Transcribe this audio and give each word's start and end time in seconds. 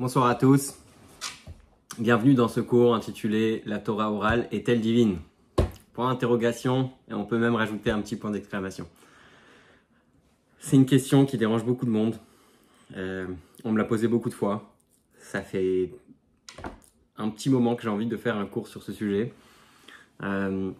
Bonsoir 0.00 0.26
à 0.26 0.36
tous. 0.36 0.76
Bienvenue 1.98 2.34
dans 2.34 2.46
ce 2.46 2.60
cours 2.60 2.94
intitulé 2.94 3.64
La 3.66 3.80
Torah 3.80 4.12
orale 4.12 4.46
est-elle 4.52 4.80
divine? 4.80 5.18
Point 5.92 6.12
d'interrogation 6.12 6.92
et 7.10 7.14
on 7.14 7.24
peut 7.24 7.36
même 7.36 7.56
rajouter 7.56 7.90
un 7.90 8.00
petit 8.00 8.14
point 8.14 8.30
d'exclamation. 8.30 8.86
C'est 10.60 10.76
une 10.76 10.86
question 10.86 11.26
qui 11.26 11.36
dérange 11.36 11.64
beaucoup 11.64 11.84
de 11.84 11.90
monde. 11.90 12.14
Euh, 12.96 13.26
on 13.64 13.72
me 13.72 13.78
l'a 13.78 13.82
posé 13.82 14.06
beaucoup 14.06 14.28
de 14.28 14.34
fois. 14.34 14.72
Ça 15.18 15.42
fait 15.42 15.90
un 17.16 17.28
petit 17.28 17.50
moment 17.50 17.74
que 17.74 17.82
j'ai 17.82 17.88
envie 17.88 18.06
de 18.06 18.16
faire 18.16 18.36
un 18.36 18.46
cours 18.46 18.68
sur 18.68 18.84
ce 18.84 18.92
sujet. 18.92 19.34
Euh, 20.22 20.70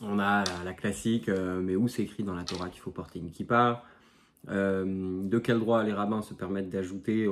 on 0.00 0.18
a 0.18 0.42
la 0.64 0.72
classique, 0.72 1.28
euh, 1.28 1.60
mais 1.60 1.76
où 1.76 1.86
c'est 1.86 2.04
écrit 2.04 2.22
dans 2.22 2.34
la 2.34 2.44
Torah 2.44 2.70
qu'il 2.70 2.80
faut 2.80 2.92
porter 2.92 3.18
une 3.18 3.30
kippa? 3.30 3.84
De 4.48 5.38
quel 5.38 5.58
droit 5.58 5.82
les 5.82 5.92
rabbins 5.92 6.22
se 6.22 6.32
permettent 6.32 6.70
d'ajouter 6.70 7.28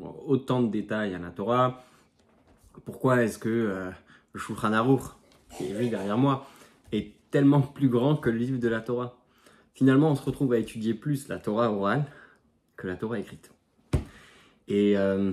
autant 0.00 0.62
de 0.62 0.70
détails 0.70 1.14
à 1.14 1.18
la 1.18 1.30
Torah 1.30 1.84
Pourquoi 2.84 3.22
est-ce 3.22 3.38
que 3.38 3.90
le 4.32 4.38
Shulchan 4.38 4.72
Aruch, 4.72 5.02
qui 5.56 5.66
est 5.66 5.72
vu 5.72 5.88
derrière 5.88 6.18
moi, 6.18 6.46
est 6.92 7.14
tellement 7.30 7.60
plus 7.60 7.88
grand 7.88 8.16
que 8.16 8.30
le 8.30 8.38
livre 8.38 8.58
de 8.58 8.68
la 8.68 8.80
Torah? 8.80 9.18
Finalement, 9.74 10.10
on 10.10 10.16
se 10.16 10.22
retrouve 10.22 10.52
à 10.54 10.58
étudier 10.58 10.94
plus 10.94 11.28
la 11.28 11.38
Torah 11.38 11.70
orale 11.70 12.04
que 12.76 12.86
la 12.86 12.96
Torah 12.96 13.18
écrite. 13.18 13.52
Et 14.66 14.98
euh, 14.98 15.32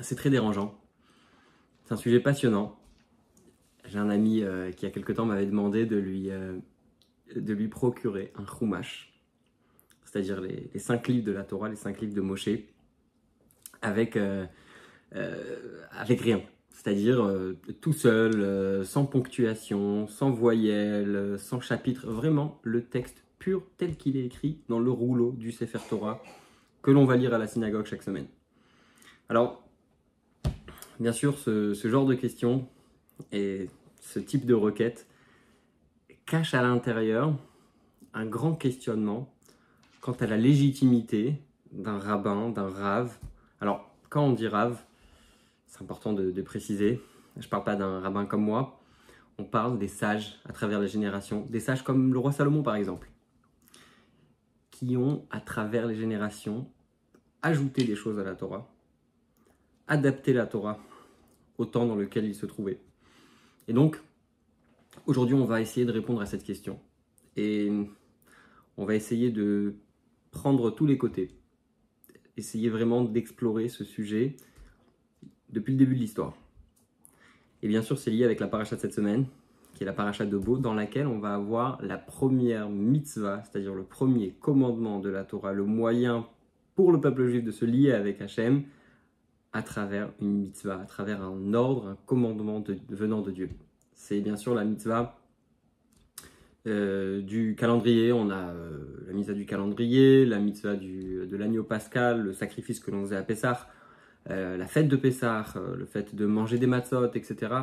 c'est 0.00 0.16
très 0.16 0.28
dérangeant. 0.28 0.78
C'est 1.84 1.94
un 1.94 1.96
sujet 1.96 2.20
passionnant. 2.20 2.78
J'ai 3.84 3.98
un 3.98 4.10
ami 4.10 4.42
euh, 4.42 4.70
qui, 4.72 4.84
il 4.84 4.88
y 4.88 4.90
a 4.90 4.94
quelque 4.94 5.12
temps, 5.12 5.24
m'avait 5.24 5.46
demandé 5.46 5.86
de 5.86 5.96
lui, 5.96 6.30
euh, 6.30 6.58
de 7.34 7.52
lui 7.54 7.68
procurer 7.68 8.32
un 8.34 8.44
chumash, 8.44 9.14
c'est-à-dire 10.04 10.40
les, 10.40 10.68
les, 10.74 10.80
cinq 10.80 11.06
livres 11.06 11.26
de 11.26 11.32
la 11.32 11.44
Torah, 11.44 11.68
les 11.68 11.76
cinq 11.76 12.00
livres 12.00 12.14
de 12.14 12.20
Moshe, 12.20 12.48
avec, 13.86 14.18
avec 15.92 16.20
rien. 16.20 16.40
C'est-à-dire 16.70 17.28
tout 17.80 17.92
seul, 17.92 18.84
sans 18.84 19.06
ponctuation, 19.06 20.06
sans 20.08 20.30
voyelle, 20.30 21.36
sans 21.38 21.60
chapitre, 21.60 22.06
vraiment 22.06 22.60
le 22.62 22.84
texte 22.84 23.24
pur 23.38 23.62
tel 23.76 23.96
qu'il 23.96 24.16
est 24.16 24.24
écrit 24.24 24.60
dans 24.68 24.78
le 24.78 24.90
rouleau 24.90 25.32
du 25.32 25.52
Sefer 25.52 25.78
Torah 25.88 26.22
que 26.82 26.90
l'on 26.90 27.04
va 27.04 27.16
lire 27.16 27.34
à 27.34 27.38
la 27.38 27.46
synagogue 27.46 27.86
chaque 27.86 28.02
semaine. 28.02 28.28
Alors, 29.28 29.64
bien 31.00 31.12
sûr, 31.12 31.36
ce, 31.38 31.74
genre 31.84 32.06
de 32.06 32.14
questions 32.14 32.68
et 33.32 33.68
ce 34.00 34.20
type 34.20 34.46
de 34.46 34.54
requête 34.54 35.06
cache 36.26 36.54
à 36.54 36.62
l'intérieur 36.62 37.36
un 38.14 38.24
grand 38.24 38.54
questionnement 38.54 39.32
quant 40.00 40.12
à 40.12 40.26
la 40.26 40.36
légitimité 40.36 41.34
d'un 41.72 41.98
rabbin, 41.98 42.50
d'un 42.50 42.68
rave. 42.68 43.18
Alors, 43.60 43.90
quand 44.08 44.24
on 44.24 44.32
dit 44.32 44.48
rave, 44.48 44.82
c'est 45.66 45.82
important 45.82 46.12
de, 46.12 46.30
de, 46.30 46.42
préciser, 46.42 47.00
je 47.36 47.46
ne 47.46 47.50
parle 47.50 47.64
pas 47.64 47.76
d'un 47.76 48.00
rabbin 48.00 48.26
comme 48.26 48.42
moi, 48.42 48.80
on 49.38 49.44
parle 49.44 49.78
des 49.78 49.88
sages 49.88 50.40
à 50.44 50.52
travers 50.52 50.80
les 50.80 50.88
générations, 50.88 51.46
des 51.50 51.60
sages 51.60 51.82
comme 51.82 52.12
le 52.12 52.18
roi 52.18 52.32
Salomon 52.32 52.62
par 52.62 52.76
exemple, 52.76 53.10
qui 54.70 54.96
ont 54.96 55.26
à 55.30 55.40
travers 55.40 55.86
les 55.86 55.94
générations 55.94 56.70
ajouté 57.42 57.84
des 57.84 57.96
choses 57.96 58.18
à 58.18 58.24
la 58.24 58.34
Torah, 58.34 58.68
adapté 59.88 60.32
la 60.32 60.46
Torah 60.46 60.78
au 61.58 61.64
temps 61.64 61.86
dans 61.86 61.94
lequel 61.94 62.24
il 62.24 62.34
se 62.34 62.46
trouvait. 62.46 62.80
Et 63.68 63.72
donc, 63.72 64.00
aujourd'hui, 65.06 65.34
on 65.34 65.44
va 65.44 65.60
essayer 65.60 65.86
de 65.86 65.92
répondre 65.92 66.20
à 66.20 66.26
cette 66.26 66.44
question. 66.44 66.78
Et 67.36 67.70
on 68.76 68.84
va 68.84 68.94
essayer 68.94 69.30
de 69.30 69.76
prendre 70.30 70.70
tous 70.70 70.86
les 70.86 70.98
côtés, 70.98 71.38
essayer 72.36 72.68
vraiment 72.68 73.02
d'explorer 73.02 73.68
ce 73.68 73.84
sujet 73.84 74.36
depuis 75.50 75.72
le 75.72 75.78
début 75.78 75.94
de 75.94 76.00
l'histoire. 76.00 76.34
Et 77.62 77.68
bien 77.68 77.82
sûr, 77.82 77.98
c'est 77.98 78.10
lié 78.10 78.24
avec 78.24 78.40
la 78.40 78.48
paracha 78.48 78.76
de 78.76 78.80
cette 78.80 78.92
semaine, 78.92 79.26
qui 79.74 79.82
est 79.82 79.86
la 79.86 79.92
paracha 79.92 80.26
de 80.26 80.36
Beau, 80.36 80.58
dans 80.58 80.74
laquelle 80.74 81.06
on 81.06 81.18
va 81.18 81.34
avoir 81.34 81.80
la 81.82 81.98
première 81.98 82.68
mitzvah, 82.68 83.42
c'est-à-dire 83.44 83.74
le 83.74 83.84
premier 83.84 84.34
commandement 84.40 85.00
de 85.00 85.08
la 85.08 85.24
Torah, 85.24 85.52
le 85.52 85.64
moyen 85.64 86.26
pour 86.74 86.92
le 86.92 87.00
peuple 87.00 87.26
juif 87.26 87.44
de 87.44 87.50
se 87.50 87.64
lier 87.64 87.92
avec 87.92 88.20
Hachem 88.20 88.64
à 89.52 89.62
travers 89.62 90.12
une 90.20 90.38
mitzvah, 90.40 90.80
à 90.80 90.84
travers 90.84 91.22
un 91.22 91.54
ordre, 91.54 91.88
un 91.88 91.96
commandement 92.06 92.62
venant 92.90 93.22
de 93.22 93.30
Dieu. 93.30 93.48
C'est 93.94 94.20
bien 94.20 94.36
sûr 94.36 94.54
la 94.54 94.64
mitzvah 94.64 95.18
euh, 96.66 97.20
du 97.22 97.54
calendrier. 97.56 98.12
On 98.12 98.30
a 98.30 98.48
euh, 98.48 99.04
la 99.06 99.12
mitzvah 99.12 99.34
du 99.34 99.46
calendrier, 99.46 100.26
la 100.26 100.38
mitzvah 100.38 100.74
de 100.74 101.36
l'agneau 101.36 101.62
pascal, 101.62 102.22
le 102.22 102.32
sacrifice 102.32 102.80
que 102.80 102.90
l'on 102.90 103.02
faisait 103.04 103.16
à 103.16 103.22
Pessah, 103.22 103.68
euh, 104.30 104.56
la 104.56 104.66
fête 104.66 104.88
de 104.88 104.96
Pessah, 104.96 105.44
le 105.76 105.86
fait 105.86 106.14
de 106.14 106.26
manger 106.26 106.58
des 106.58 106.66
matzot, 106.66 107.12
etc. 107.14 107.54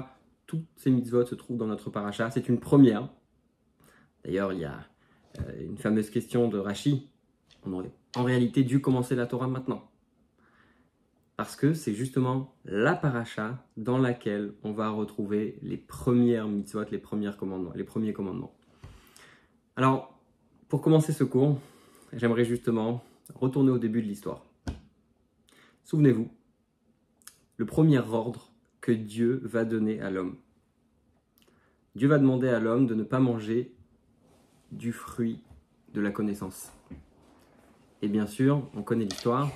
Toutes 0.48 0.66
ces 0.78 0.90
mitzvot 0.90 1.26
se 1.26 1.36
trouvent 1.36 1.58
dans 1.58 1.68
notre 1.68 1.90
paracha. 1.90 2.30
C'est 2.32 2.48
une 2.48 2.60
première. 2.60 3.10
D'ailleurs, 4.24 4.54
il 4.54 4.60
y 4.60 4.66
a 4.66 4.88
une 5.60 5.78
fameuse 5.78 6.10
question 6.10 6.48
de 6.48 6.58
Rashi. 6.58 7.10
On 7.66 7.74
aurait 7.74 7.92
en 8.16 8.24
réalité 8.24 8.64
dû 8.64 8.80
commencer 8.80 9.16
la 9.16 9.26
Torah 9.26 9.48
maintenant. 9.48 9.90
Parce 11.36 11.56
que 11.56 11.74
c'est 11.74 11.94
justement 11.94 12.56
la 12.64 12.96
paracha 12.96 13.66
dans 13.76 13.98
laquelle 13.98 14.54
on 14.64 14.72
va 14.72 14.90
retrouver 14.92 15.58
les 15.62 15.78
premières 15.78 16.48
mitzvot, 16.48 16.86
les 16.92 17.00
premiers 17.00 17.32
commandements, 17.38 17.74
les 17.76 17.84
premiers 17.84 18.14
commandements. 18.14 18.54
Alors, 19.76 20.20
pour 20.70 20.82
commencer 20.82 21.14
ce 21.14 21.24
cours, 21.24 21.60
j'aimerais 22.14 22.46
justement 22.46 23.04
retourner 23.34 23.72
au 23.72 23.80
début 23.80 24.04
de 24.04 24.08
l'histoire. 24.08 24.46
Souvenez-vous, 25.84 26.30
le 27.58 27.66
premier 27.66 27.98
ordre 27.98 28.52
que 28.82 28.92
Dieu 28.92 29.42
va 29.44 29.66
donner 29.66 30.00
à 30.00 30.12
l'homme. 30.12 30.38
Dieu 31.96 32.08
va 32.08 32.20
demander 32.20 32.50
à 32.50 32.60
l'homme 32.60 32.86
de 32.86 32.94
ne 32.94 33.04
pas 33.04 33.20
manger 33.20 33.74
du 34.72 34.92
fruit 34.92 35.42
de 35.94 36.02
la 36.02 36.12
connaissance. 36.12 36.72
Et 38.04 38.08
bien 38.08 38.28
sûr, 38.28 38.70
on 38.76 38.84
connaît 38.84 39.06
l'histoire, 39.06 39.50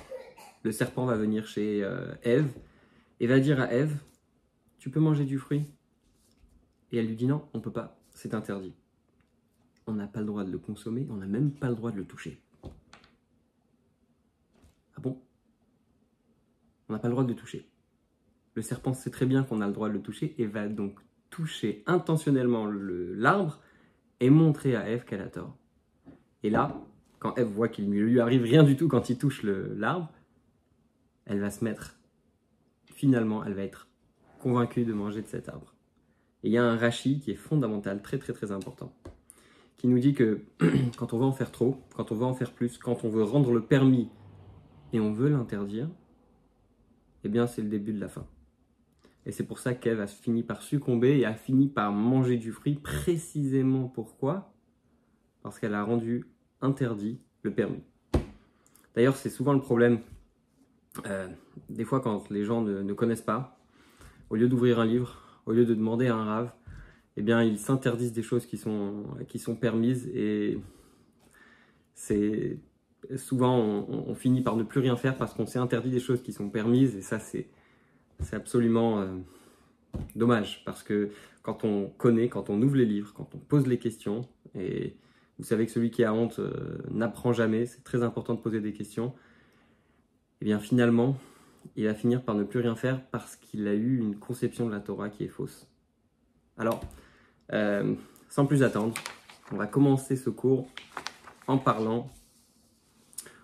le 0.64 0.72
serpent 0.72 1.04
va 1.04 1.16
venir 1.16 1.46
chez 1.46 1.84
euh, 1.84 2.12
Ève 2.24 2.50
et 3.20 3.28
va 3.28 3.38
dire 3.38 3.60
à 3.60 3.72
Ève, 3.72 3.96
tu 4.78 4.90
peux 4.90 5.00
manger 5.00 5.24
du 5.24 5.38
fruit? 5.38 5.64
Et 6.90 6.98
elle 6.98 7.06
lui 7.06 7.16
dit 7.16 7.26
non, 7.26 7.46
on 7.54 7.58
ne 7.58 7.62
peut 7.62 7.72
pas, 7.72 8.00
c'est 8.14 8.34
interdit. 8.34 8.74
On 9.88 9.94
n'a 9.94 10.06
pas 10.06 10.20
le 10.20 10.26
droit 10.26 10.44
de 10.44 10.52
le 10.52 10.58
consommer, 10.58 11.06
on 11.08 11.16
n'a 11.16 11.26
même 11.26 11.50
pas 11.50 11.70
le 11.70 11.74
droit 11.74 11.90
de 11.90 11.96
le 11.96 12.04
toucher. 12.04 12.42
Ah 12.62 15.00
bon? 15.00 15.18
On 16.88 16.92
n'a 16.92 16.98
pas 16.98 17.08
le 17.08 17.12
droit 17.12 17.24
de 17.24 17.30
le 17.30 17.34
toucher. 17.34 17.70
Le 18.52 18.60
serpent 18.60 18.92
sait 18.92 19.08
très 19.08 19.24
bien 19.24 19.44
qu'on 19.44 19.62
a 19.62 19.66
le 19.66 19.72
droit 19.72 19.88
de 19.88 19.94
le 19.94 20.02
toucher 20.02 20.34
et 20.36 20.46
va 20.46 20.68
donc 20.68 21.00
toucher 21.30 21.82
intentionnellement 21.86 22.66
l'arbre 22.66 23.62
et 24.20 24.28
montrer 24.28 24.76
à 24.76 24.90
Ève 24.90 25.06
qu'elle 25.06 25.22
a 25.22 25.30
tort. 25.30 25.56
Et 26.42 26.50
là, 26.50 26.78
quand 27.18 27.38
Eve 27.38 27.48
voit 27.48 27.68
qu'il 27.68 27.88
ne 27.88 27.98
lui 27.98 28.20
arrive 28.20 28.42
rien 28.42 28.64
du 28.64 28.76
tout 28.76 28.88
quand 28.88 29.08
il 29.08 29.16
touche 29.16 29.42
l'arbre, 29.42 30.12
elle 31.24 31.40
va 31.40 31.50
se 31.50 31.64
mettre, 31.64 31.98
finalement, 32.84 33.42
elle 33.42 33.54
va 33.54 33.62
être 33.62 33.88
convaincue 34.38 34.84
de 34.84 34.92
manger 34.92 35.22
de 35.22 35.28
cet 35.28 35.48
arbre. 35.48 35.74
Et 36.42 36.48
il 36.48 36.52
y 36.52 36.58
a 36.58 36.64
un 36.64 36.76
rachis 36.76 37.20
qui 37.20 37.30
est 37.30 37.36
fondamental, 37.36 38.02
très 38.02 38.18
très 38.18 38.34
très 38.34 38.52
important, 38.52 38.94
qui 39.78 39.88
nous 39.88 39.98
dit 39.98 40.12
que 40.12 40.42
quand 40.98 41.14
on 41.14 41.18
veut 41.18 41.24
en 41.24 41.32
faire 41.32 41.50
trop, 41.50 41.78
quand 41.94 42.12
on 42.12 42.16
veut 42.16 42.26
en 42.26 42.34
faire 42.34 42.52
plus, 42.52 42.76
quand 42.76 43.04
on 43.04 43.08
veut 43.08 43.22
rendre 43.22 43.52
le 43.52 43.62
permis 43.62 44.10
et 44.92 45.00
on 45.00 45.12
veut 45.12 45.28
l'interdire, 45.28 45.88
eh 47.24 47.28
bien 47.28 47.46
c'est 47.46 47.62
le 47.62 47.68
début 47.68 47.92
de 47.92 48.00
la 48.00 48.08
fin. 48.08 48.26
Et 49.24 49.32
c'est 49.32 49.44
pour 49.44 49.58
ça 49.58 49.74
qu'Eve 49.74 50.00
a 50.00 50.06
fini 50.06 50.42
par 50.42 50.62
succomber 50.62 51.18
et 51.18 51.26
a 51.26 51.34
fini 51.34 51.68
par 51.68 51.92
manger 51.92 52.36
du 52.36 52.52
fruit, 52.52 52.74
précisément 52.74 53.88
pourquoi? 53.88 54.52
Parce 55.42 55.58
qu'elle 55.58 55.74
a 55.74 55.84
rendu 55.84 56.26
interdit 56.60 57.20
le 57.42 57.52
permis. 57.52 57.82
D'ailleurs, 58.94 59.16
c'est 59.16 59.30
souvent 59.30 59.52
le 59.52 59.60
problème. 59.60 60.00
Euh, 61.06 61.28
des 61.68 61.84
fois, 61.84 62.00
quand 62.00 62.30
les 62.30 62.44
gens 62.44 62.62
ne, 62.62 62.92
connaissent 62.94 63.22
pas, 63.22 63.60
au 64.30 64.36
lieu 64.36 64.48
d'ouvrir 64.48 64.80
un 64.80 64.86
livre, 64.86 65.42
au 65.46 65.52
lieu 65.52 65.64
de 65.64 65.74
demander 65.74 66.08
à 66.08 66.16
un 66.16 66.24
rave, 66.24 66.52
eh 67.18 67.22
bien, 67.22 67.42
ils 67.42 67.58
s'interdisent 67.58 68.12
des 68.12 68.22
choses 68.22 68.46
qui 68.46 68.56
sont, 68.56 69.04
qui 69.28 69.38
sont 69.38 69.56
permises 69.56 70.08
et 70.14 70.60
c'est 71.94 72.58
souvent 73.16 73.56
on, 73.58 74.14
finit 74.14 74.42
par 74.42 74.56
ne 74.56 74.62
plus 74.62 74.80
rien 74.80 74.96
faire 74.96 75.16
parce 75.16 75.34
qu'on 75.34 75.46
s'est 75.46 75.58
interdit 75.58 75.90
des 75.90 76.00
choses 76.00 76.22
qui 76.22 76.32
sont 76.32 76.50
permises 76.50 76.96
et 76.96 77.02
ça 77.02 77.18
c'est 77.18 77.48
absolument 78.32 79.00
euh, 79.00 79.06
dommage 80.16 80.64
parce 80.64 80.82
que 80.82 81.10
quand 81.42 81.64
on 81.64 81.88
connaît, 81.88 82.28
quand 82.28 82.50
on 82.50 82.60
ouvre 82.62 82.76
les 82.76 82.84
livres, 82.84 83.12
quand 83.14 83.34
on 83.34 83.38
pose 83.38 83.66
les 83.66 83.78
questions 83.78 84.28
et 84.54 84.96
vous 85.38 85.44
savez 85.44 85.66
que 85.66 85.72
celui 85.72 85.90
qui 85.90 86.04
a 86.04 86.12
honte 86.12 86.40
euh, 86.40 86.78
n'apprend 86.90 87.32
jamais, 87.32 87.66
c'est 87.66 87.84
très 87.84 88.02
important 88.02 88.34
de 88.34 88.40
poser 88.40 88.60
des 88.60 88.72
questions. 88.72 89.14
Et 90.40 90.42
eh 90.42 90.44
bien 90.44 90.58
finalement, 90.58 91.16
il 91.76 91.86
va 91.86 91.94
finir 91.94 92.22
par 92.22 92.34
ne 92.34 92.44
plus 92.44 92.60
rien 92.60 92.76
faire 92.76 93.04
parce 93.10 93.36
qu'il 93.36 93.66
a 93.66 93.74
eu 93.74 93.98
une 93.98 94.16
conception 94.16 94.66
de 94.66 94.72
la 94.72 94.80
Torah 94.80 95.08
qui 95.08 95.24
est 95.24 95.28
fausse. 95.28 95.68
Alors, 96.56 96.80
euh, 97.52 97.94
sans 98.28 98.46
plus 98.46 98.62
attendre, 98.62 98.94
on 99.52 99.56
va 99.56 99.66
commencer 99.66 100.16
ce 100.16 100.30
cours 100.30 100.68
en 101.46 101.58
parlant, 101.58 102.10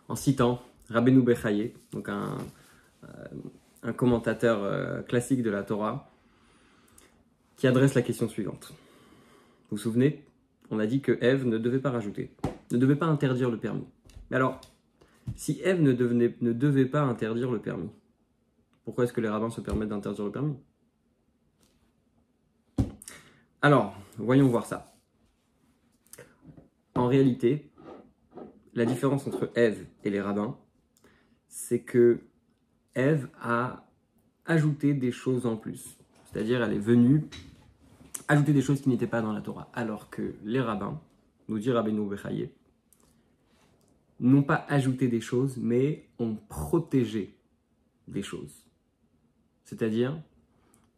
en 0.08 0.16
citant 0.16 0.62
Rabbeinu 0.90 1.22
Bechaye, 1.22 1.72
donc 1.92 2.08
un, 2.08 2.36
un 3.82 3.92
commentateur 3.92 5.04
classique 5.06 5.42
de 5.42 5.50
la 5.50 5.62
Torah, 5.62 6.10
qui 7.56 7.66
adresse 7.66 7.94
la 7.94 8.02
question 8.02 8.28
suivante. 8.28 8.74
Vous 9.70 9.76
vous 9.76 9.82
souvenez? 9.82 10.24
On 10.70 10.78
a 10.78 10.86
dit 10.86 11.00
que 11.00 11.16
Ève 11.22 11.46
ne 11.46 11.56
devait 11.56 11.78
pas 11.78 11.90
rajouter, 11.90 12.30
ne 12.70 12.76
devait 12.76 12.96
pas 12.96 13.06
interdire 13.06 13.50
le 13.50 13.58
permis. 13.58 13.86
Mais 14.30 14.36
alors, 14.36 14.60
si 15.36 15.60
Ève 15.62 15.80
ne 15.80 15.92
devait 15.92 16.86
pas 16.86 17.00
interdire 17.00 17.50
le 17.50 17.58
permis, 17.58 17.90
pourquoi 18.84 19.04
est-ce 19.04 19.12
que 19.14 19.22
les 19.22 19.28
rabbins 19.28 19.50
se 19.50 19.62
permettent 19.62 19.88
d'interdire 19.88 20.26
le 20.26 20.30
permis? 20.30 20.56
Alors, 23.64 23.96
voyons 24.18 24.46
voir 24.46 24.66
ça. 24.66 24.94
En 26.94 27.06
réalité, 27.06 27.72
la 28.74 28.84
différence 28.84 29.26
entre 29.26 29.50
Ève 29.54 29.86
et 30.04 30.10
les 30.10 30.20
rabbins, 30.20 30.58
c'est 31.48 31.80
que 31.80 32.20
Ève 32.94 33.26
a 33.40 33.88
ajouté 34.44 34.92
des 34.92 35.12
choses 35.12 35.46
en 35.46 35.56
plus. 35.56 35.96
C'est-à-dire, 36.26 36.62
elle 36.62 36.74
est 36.74 36.78
venue 36.78 37.24
ajouter 38.28 38.52
des 38.52 38.60
choses 38.60 38.82
qui 38.82 38.90
n'étaient 38.90 39.06
pas 39.06 39.22
dans 39.22 39.32
la 39.32 39.40
Torah. 39.40 39.70
Alors 39.72 40.10
que 40.10 40.34
les 40.44 40.60
rabbins, 40.60 41.00
nous 41.48 41.58
dit 41.58 41.70
Rabbeinu 41.72 42.06
Bechaye, 42.06 42.50
n'ont 44.20 44.42
pas 44.42 44.66
ajouté 44.68 45.08
des 45.08 45.22
choses, 45.22 45.56
mais 45.56 46.10
ont 46.18 46.36
protégé 46.50 47.34
des 48.08 48.22
choses. 48.22 48.66
C'est-à-dire, 49.64 50.22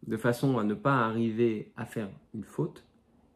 de 0.06 0.17
façon 0.17 0.58
à 0.58 0.64
ne 0.64 0.75
pas 0.75 1.05
arriver 1.05 1.73
à 1.76 1.85
faire 1.85 2.08
une 2.35 2.44
faute, 2.44 2.85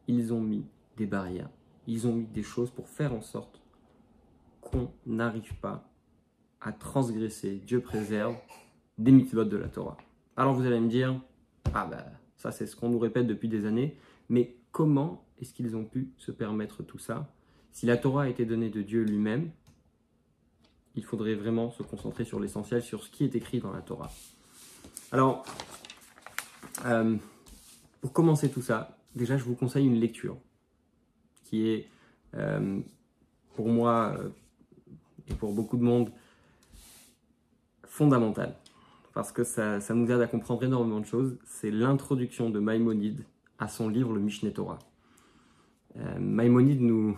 ils 0.07 0.33
ont 0.33 0.41
mis 0.41 0.65
des 0.97 1.05
barrières, 1.05 1.49
ils 1.87 2.07
ont 2.07 2.13
mis 2.13 2.25
des 2.25 2.43
choses 2.43 2.71
pour 2.71 2.87
faire 2.87 3.13
en 3.13 3.21
sorte 3.21 3.61
qu'on 4.61 4.91
n'arrive 5.05 5.55
pas 5.55 5.89
à 6.61 6.71
transgresser, 6.71 7.61
Dieu 7.65 7.81
préserve, 7.81 8.35
des 8.97 9.11
mitzvot 9.11 9.45
de 9.45 9.57
la 9.57 9.67
Torah. 9.67 9.97
Alors 10.37 10.53
vous 10.53 10.65
allez 10.65 10.79
me 10.79 10.89
dire, 10.89 11.19
ah 11.73 11.85
ben 11.85 12.05
ça 12.37 12.51
c'est 12.51 12.67
ce 12.67 12.75
qu'on 12.75 12.89
nous 12.89 12.99
répète 12.99 13.27
depuis 13.27 13.49
des 13.49 13.65
années, 13.65 13.97
mais 14.29 14.55
comment 14.71 15.25
est-ce 15.39 15.53
qu'ils 15.53 15.75
ont 15.75 15.85
pu 15.85 16.11
se 16.17 16.31
permettre 16.31 16.83
tout 16.83 16.99
ça? 16.99 17.33
Si 17.71 17.85
la 17.85 17.97
Torah 17.97 18.23
a 18.23 18.27
été 18.27 18.45
donnée 18.45 18.69
de 18.69 18.81
Dieu 18.81 19.03
lui-même, 19.03 19.51
il 20.95 21.03
faudrait 21.03 21.35
vraiment 21.35 21.71
se 21.71 21.83
concentrer 21.83 22.25
sur 22.25 22.39
l'essentiel, 22.39 22.81
sur 22.81 23.03
ce 23.03 23.09
qui 23.09 23.23
est 23.23 23.35
écrit 23.35 23.59
dans 23.59 23.71
la 23.71 23.81
Torah. 23.81 24.11
Alors, 25.11 25.45
euh, 26.85 27.15
pour 28.01 28.13
commencer 28.13 28.49
tout 28.49 28.61
ça, 28.61 28.97
déjà 29.15 29.37
je 29.37 29.43
vous 29.43 29.55
conseille 29.55 29.85
une 29.85 29.99
lecture 29.99 30.37
qui 31.43 31.67
est 31.69 31.87
euh, 32.35 32.79
pour 33.55 33.67
moi 33.67 34.15
euh, 34.17 34.29
et 35.29 35.33
pour 35.33 35.53
beaucoup 35.53 35.77
de 35.77 35.83
monde 35.83 36.11
fondamentale 37.83 38.55
parce 39.13 39.31
que 39.31 39.43
ça, 39.43 39.79
nous 39.93 40.09
aide 40.09 40.21
à 40.21 40.27
comprendre 40.27 40.63
énormément 40.63 41.01
de 41.01 41.05
choses. 41.05 41.37
C'est 41.45 41.69
l'introduction 41.69 42.49
de 42.49 42.59
Maïmonide 42.59 43.25
à 43.59 43.67
son 43.67 43.89
livre 43.89 44.13
le 44.13 44.21
Mishneh 44.21 44.53
Torah. 44.53 44.79
Maïmonide 46.17 46.79
nous, 46.79 47.17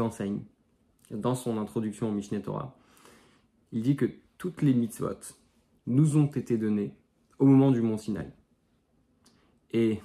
enseigne 0.00 0.40
dans 1.12 1.36
son 1.36 1.56
introduction 1.58 2.08
au 2.08 2.12
Mishneh 2.12 2.42
Torah, 2.42 2.76
il 3.70 3.82
dit 3.82 3.94
que 3.94 4.10
toutes 4.38 4.62
les 4.62 4.74
mitzvot 4.74 5.36
nous 5.86 6.16
ont 6.16 6.26
été 6.26 6.58
données 6.58 6.92
au 7.38 7.46
moment 7.46 7.70
du 7.70 7.80
mont 7.80 7.96
Sinaï. 7.96 8.32
Et 9.74 10.00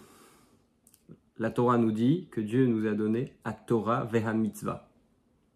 la 1.38 1.52
Torah 1.52 1.78
nous 1.78 1.92
dit 1.92 2.28
que 2.32 2.42
Dieu 2.42 2.66
nous 2.66 2.88
a 2.88 2.94
donné 2.96 3.34
à 3.44 3.54
Torah 3.54 4.04
veha 4.04 4.34
mitzvah. 4.34 4.90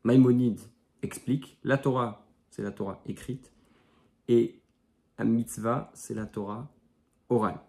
Maïmonide 0.04 0.62
explique, 1.01 1.57
la 1.63 1.80
Torah, 1.80 2.25
c'est 2.51 2.62
la 2.62 2.71
Torah 2.71 3.01
écrite, 3.07 3.51
et 4.27 4.62
à 5.18 5.24
mitzvah, 5.24 5.92
c'est 5.95 6.13
la 6.13 6.27
Torah 6.27 6.71
orale. 7.30 7.60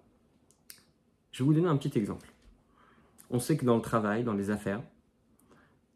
Je 1.33 1.43
vais 1.43 1.47
vous 1.47 1.55
donner 1.55 1.69
un 1.69 1.79
petit 1.79 1.99
exemple. 1.99 2.31
On 3.31 3.39
sait 3.39 3.57
que 3.57 3.65
dans 3.65 3.77
le 3.77 3.83
travail, 3.83 4.23
dans 4.23 4.35
les 4.35 4.51
affaires, 4.51 4.83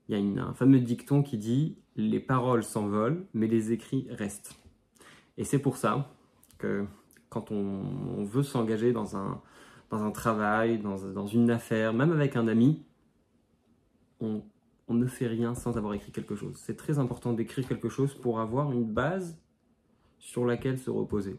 il 0.08 0.18
y 0.18 0.38
a 0.38 0.42
un 0.42 0.54
fameux 0.54 0.80
dicton 0.80 1.22
qui 1.22 1.36
dit 1.36 1.76
les 1.94 2.20
paroles 2.20 2.64
s'envolent, 2.64 3.26
mais 3.34 3.48
les 3.48 3.70
écrits 3.70 4.06
restent. 4.10 4.58
Et 5.36 5.44
c'est 5.44 5.58
pour 5.58 5.76
ça 5.76 6.10
que 6.56 6.86
quand 7.28 7.52
on, 7.52 8.24
veut 8.24 8.42
s'engager 8.42 8.92
dans 8.92 9.16
un, 9.16 9.42
dans 9.90 10.02
un 10.02 10.10
travail, 10.10 10.78
dans, 10.78 11.26
une 11.26 11.50
affaire, 11.50 11.94
même 11.94 12.12
avec 12.12 12.36
un 12.36 12.48
ami, 12.48 12.84
on, 14.20 14.42
ne 14.88 15.06
fait 15.06 15.26
rien 15.26 15.54
sans 15.54 15.76
avoir 15.76 15.94
écrit 15.94 16.12
quelque 16.12 16.34
chose. 16.34 16.56
C'est 16.56 16.76
très 16.76 16.98
important 16.98 17.32
d'écrire 17.32 17.66
quelque 17.66 17.88
chose 17.88 18.14
pour 18.14 18.40
avoir 18.40 18.72
une 18.72 18.84
base 18.84 19.38
sur 20.18 20.44
laquelle 20.44 20.78
se 20.78 20.90
reposer. 20.90 21.38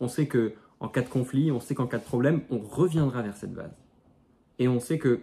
On 0.00 0.08
sait 0.08 0.26
que 0.26 0.54
en 0.80 0.88
cas 0.88 1.02
de 1.02 1.08
conflit, 1.08 1.50
on 1.50 1.60
sait 1.60 1.74
qu'en 1.74 1.86
cas 1.86 1.98
de 1.98 2.04
problème, 2.04 2.42
on 2.50 2.58
reviendra 2.58 3.22
vers 3.22 3.36
cette 3.36 3.52
base. 3.52 3.76
Et 4.58 4.68
on 4.68 4.80
sait 4.80 4.98
que 4.98 5.20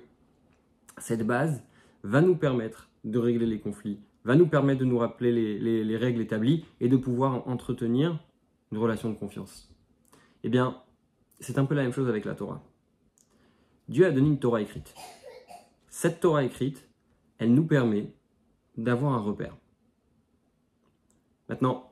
cette 0.98 1.26
base 1.26 1.64
va 2.04 2.22
nous 2.22 2.36
permettre 2.36 2.90
de 3.04 3.20
régler 3.20 3.46
les 3.46 3.60
conflits, 3.60 4.00
va 4.24 4.36
nous 4.36 4.48
permettre 4.48 4.80
de 4.80 4.86
nous 4.86 4.98
rappeler 4.98 5.32
les, 5.60 5.98
règles 5.98 6.22
établies 6.22 6.66
et 6.80 6.90
de 6.90 6.98
pouvoir 6.98 7.48
entretenir 7.48 8.20
une 8.72 8.78
relation 8.78 9.10
de 9.10 9.16
confiance. 9.16 9.74
Eh 10.44 10.50
bien, 10.50 10.78
c'est 11.42 11.58
un 11.58 11.66
peu 11.66 11.76
la 11.76 11.84
même 11.84 11.92
chose 11.92 12.08
avec 12.08 12.26
la 12.26 12.36
Torah. 12.36 12.64
Dieu 13.90 14.06
a 14.06 14.12
donné 14.12 14.28
une 14.28 14.40
Torah 14.40 14.62
écrite. 14.62 14.94
Cette 15.90 16.22
Torah 16.22 16.44
écrite, 16.44 16.88
elle 17.40 17.54
nous 17.54 17.66
permet 17.66 18.14
d'avoir 18.78 19.14
un 19.14 19.20
repère. 19.20 19.58
Maintenant, 21.50 21.92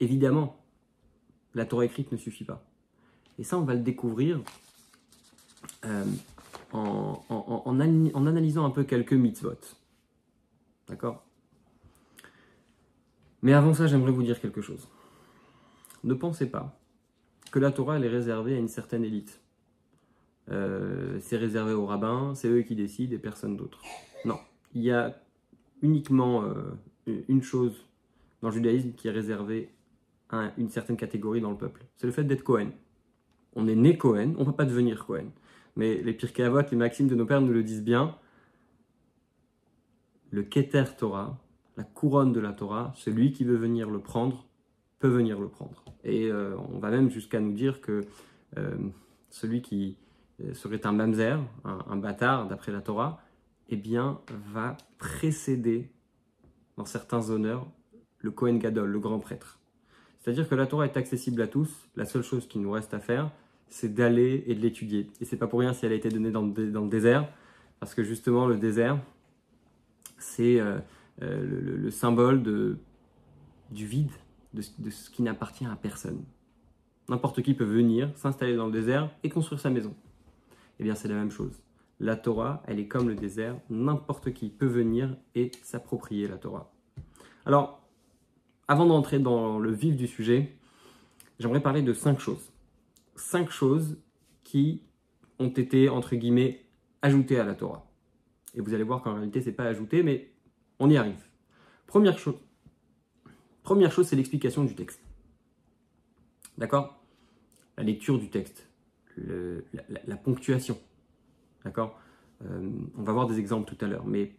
évidemment, 0.00 0.62
la 1.54 1.64
Torah 1.64 1.84
écrite 1.84 2.12
ne 2.12 2.16
suffit 2.16 2.44
pas. 2.44 2.62
Et 3.38 3.44
ça, 3.44 3.56
on 3.56 3.62
va 3.62 3.74
le 3.74 3.80
découvrir 3.80 4.42
euh, 5.84 6.04
en, 6.72 7.22
en, 7.28 7.80
analysant 7.80 8.66
un 8.66 8.70
peu 8.70 8.84
quelques 8.84 9.14
mitzvot. 9.14 9.58
D'accord? 10.88 11.24
Mais 13.40 13.54
avant 13.54 13.72
ça, 13.72 13.86
j'aimerais 13.86 14.12
vous 14.12 14.22
dire 14.22 14.40
quelque 14.40 14.60
chose. 14.60 14.88
Ne 16.04 16.14
pensez 16.14 16.50
pas 16.50 16.81
que 17.52 17.60
la 17.60 17.70
Torah 17.70 17.96
elle 17.96 18.04
est 18.04 18.08
réservée 18.08 18.56
à 18.56 18.58
une 18.58 18.68
certaine 18.68 19.04
élite. 19.04 19.40
Euh, 20.50 21.18
c'est 21.20 21.36
réservé 21.36 21.72
aux 21.72 21.86
rabbins, 21.86 22.34
c'est 22.34 22.48
eux 22.48 22.62
qui 22.62 22.74
décident 22.74 23.14
et 23.14 23.18
personne 23.18 23.56
d'autre. 23.56 23.80
Non, 24.24 24.38
il 24.74 24.82
y 24.82 24.90
a 24.90 25.14
uniquement 25.82 26.42
euh, 26.42 26.72
une 27.28 27.42
chose 27.42 27.86
dans 28.40 28.48
le 28.48 28.54
judaïsme 28.54 28.92
qui 28.92 29.06
est 29.06 29.12
réservée 29.12 29.70
à 30.30 30.50
une 30.56 30.70
certaine 30.70 30.96
catégorie 30.96 31.40
dans 31.40 31.50
le 31.50 31.56
peuple. 31.56 31.84
C'est 31.96 32.06
le 32.06 32.12
fait 32.12 32.24
d'être 32.24 32.42
Cohen. 32.42 32.70
On 33.54 33.68
est 33.68 33.76
né 33.76 33.96
Cohen, 33.96 34.34
on 34.38 34.40
ne 34.40 34.44
peut 34.46 34.56
pas 34.56 34.64
devenir 34.64 35.06
Cohen. 35.06 35.26
Mais 35.76 36.02
les 36.02 36.14
Pirkei 36.14 36.42
Avot, 36.42 36.62
les 36.70 36.76
maximes 36.76 37.08
de 37.08 37.14
nos 37.14 37.26
pères 37.26 37.40
nous 37.40 37.52
le 37.52 37.62
disent 37.62 37.84
bien 37.84 38.16
le 40.30 40.42
Keter 40.42 40.84
Torah, 40.96 41.38
la 41.76 41.84
couronne 41.84 42.32
de 42.32 42.40
la 42.40 42.52
Torah, 42.52 42.92
celui 42.96 43.32
qui 43.32 43.44
veut 43.44 43.56
venir 43.56 43.90
le 43.90 44.00
prendre, 44.00 44.46
peut 45.02 45.08
venir 45.08 45.40
le 45.40 45.48
prendre. 45.48 45.82
Et 46.04 46.30
euh, 46.30 46.56
on 46.72 46.78
va 46.78 46.90
même 46.90 47.10
jusqu'à 47.10 47.40
nous 47.40 47.52
dire 47.52 47.80
que 47.80 48.02
euh, 48.56 48.76
celui 49.30 49.60
qui 49.60 49.96
euh, 50.40 50.54
serait 50.54 50.86
un 50.86 50.92
mamzer, 50.92 51.40
un, 51.64 51.96
bâtard 51.96 52.46
d'après 52.46 52.70
la 52.70 52.80
Torah, 52.80 53.20
eh 53.68 53.74
bien, 53.74 54.20
va 54.52 54.76
précéder 54.98 55.90
dans 56.76 56.84
certains 56.84 57.30
honneurs 57.30 57.66
le 58.20 58.30
Kohen 58.30 58.60
Gadol, 58.60 58.90
le 58.90 59.00
grand 59.00 59.18
prêtre. 59.18 59.58
C'est-à-dire 60.20 60.48
que 60.48 60.54
la 60.54 60.68
Torah 60.68 60.84
est 60.84 60.96
accessible 60.96 61.42
à 61.42 61.48
tous. 61.48 61.88
La 61.96 62.04
seule 62.04 62.22
chose 62.22 62.46
qui 62.46 62.60
nous 62.60 62.70
reste 62.70 62.94
à 62.94 63.00
faire, 63.00 63.32
c'est 63.70 63.92
d'aller 63.92 64.44
et 64.46 64.54
de 64.54 64.60
l'étudier. 64.60 65.10
Et 65.20 65.24
c'est 65.24 65.36
pas 65.36 65.48
pour 65.48 65.58
rien 65.58 65.72
si 65.72 65.84
elle 65.84 65.92
a 65.92 65.96
été 65.96 66.10
donnée 66.10 66.30
dans 66.30 66.44
le 66.44 66.88
désert, 66.88 67.28
parce 67.80 67.96
que 67.96 68.04
justement 68.04 68.46
le 68.46 68.56
désert, 68.56 69.00
c'est 70.18 70.60
le, 71.18 71.90
symbole 71.90 72.44
de, 72.44 72.76
du 73.72 73.84
vide, 73.84 74.12
de, 74.54 74.90
ce 74.90 75.10
qui 75.10 75.22
n'appartient 75.22 75.66
à 75.66 75.76
personne. 75.76 76.24
N'importe 77.08 77.42
qui 77.42 77.54
peut 77.54 77.64
venir, 77.64 78.10
s'installer 78.16 78.56
dans 78.56 78.66
le 78.66 78.72
désert 78.72 79.10
et 79.22 79.28
construire 79.28 79.60
sa 79.60 79.70
maison. 79.70 79.94
Eh 80.78 80.84
bien, 80.84 80.94
c'est 80.94 81.08
la 81.08 81.14
même 81.14 81.30
chose. 81.30 81.62
La 82.00 82.16
Torah, 82.16 82.62
elle 82.66 82.78
est 82.78 82.88
comme 82.88 83.08
le 83.08 83.14
désert. 83.14 83.56
N'importe 83.70 84.32
qui 84.32 84.48
peut 84.48 84.66
venir 84.66 85.16
et 85.34 85.52
s'approprier 85.62 86.28
la 86.28 86.36
Torah. 86.36 86.72
Alors, 87.44 87.82
avant 88.68 88.86
d'entrer 88.86 89.18
dans 89.18 89.58
le 89.58 89.70
vif 89.72 89.96
du 89.96 90.06
sujet, 90.06 90.56
j'aimerais 91.38 91.60
parler 91.60 91.82
de 91.82 91.92
cinq 91.92 92.20
choses. 92.20 92.52
Cinq 93.16 93.50
choses 93.50 93.98
qui 94.44 94.82
ont 95.38 95.48
été, 95.48 95.88
entre 95.88 96.16
guillemets, 96.16 96.64
ajoutées 97.02 97.38
à 97.38 97.44
la 97.44 97.54
Torah. 97.54 97.86
Et 98.54 98.60
vous 98.60 98.74
allez 98.74 98.84
voir 98.84 99.02
qu'en 99.02 99.14
réalité, 99.14 99.40
ce 99.40 99.46
n'est 99.46 99.52
pas 99.52 99.64
ajouté, 99.64 100.02
mais 100.02 100.30
on 100.78 100.90
y 100.90 100.96
arrive. 100.96 101.24
Première 101.86 102.18
chose, 102.18 102.36
première 103.62 103.92
chose 103.92 104.06
c'est 104.06 104.16
l'explication 104.16 104.64
du 104.64 104.74
texte. 104.74 105.00
D'accord? 106.58 107.02
La 107.76 107.84
lecture 107.84 108.18
du 108.18 108.28
texte, 108.28 108.68
la, 109.16 110.16
ponctuation. 110.16 110.78
D'accord? 111.64 111.98
Euh, 112.44 112.70
On 112.98 113.02
va 113.02 113.12
voir 113.12 113.26
des 113.26 113.38
exemples 113.38 113.74
tout 113.74 113.82
à 113.84 113.88
l'heure, 113.88 114.04
mais 114.04 114.36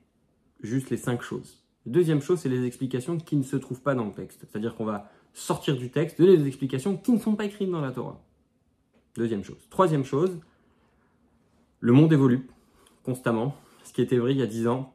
juste 0.62 0.90
les 0.90 0.98
cinq 0.98 1.22
choses. 1.22 1.64
Deuxième 1.86 2.22
chose, 2.22 2.40
c'est 2.40 2.50
les 2.50 2.66
explications 2.66 3.18
qui 3.18 3.36
ne 3.36 3.44
se 3.44 3.56
trouvent 3.56 3.82
pas 3.82 3.96
dans 3.96 4.06
le 4.06 4.12
texte. 4.12 4.46
C'est-à-dire 4.50 4.76
qu'on 4.76 4.86
va 4.86 5.10
sortir 5.34 5.76
du 5.76 5.90
texte, 5.90 6.18
donner 6.20 6.38
des 6.38 6.48
explications 6.48 6.96
qui 6.96 7.12
ne 7.12 7.20
sont 7.20 7.36
pas 7.36 7.46
écrites 7.46 7.70
dans 7.70 7.82
la 7.82 7.92
Torah. 7.92 8.24
Deuxième 9.16 9.44
chose. 9.44 9.68
Troisième 9.70 10.06
chose, 10.06 10.40
le 11.80 11.92
monde 11.92 12.14
évolue 12.14 12.48
constamment. 13.04 13.56
Ce 13.84 13.92
qui 13.92 14.02
était 14.02 14.18
vrai 14.18 14.32
il 14.32 14.38
y 14.38 14.44
a 14.44 14.48
dix 14.48 14.68
ans 14.68 14.94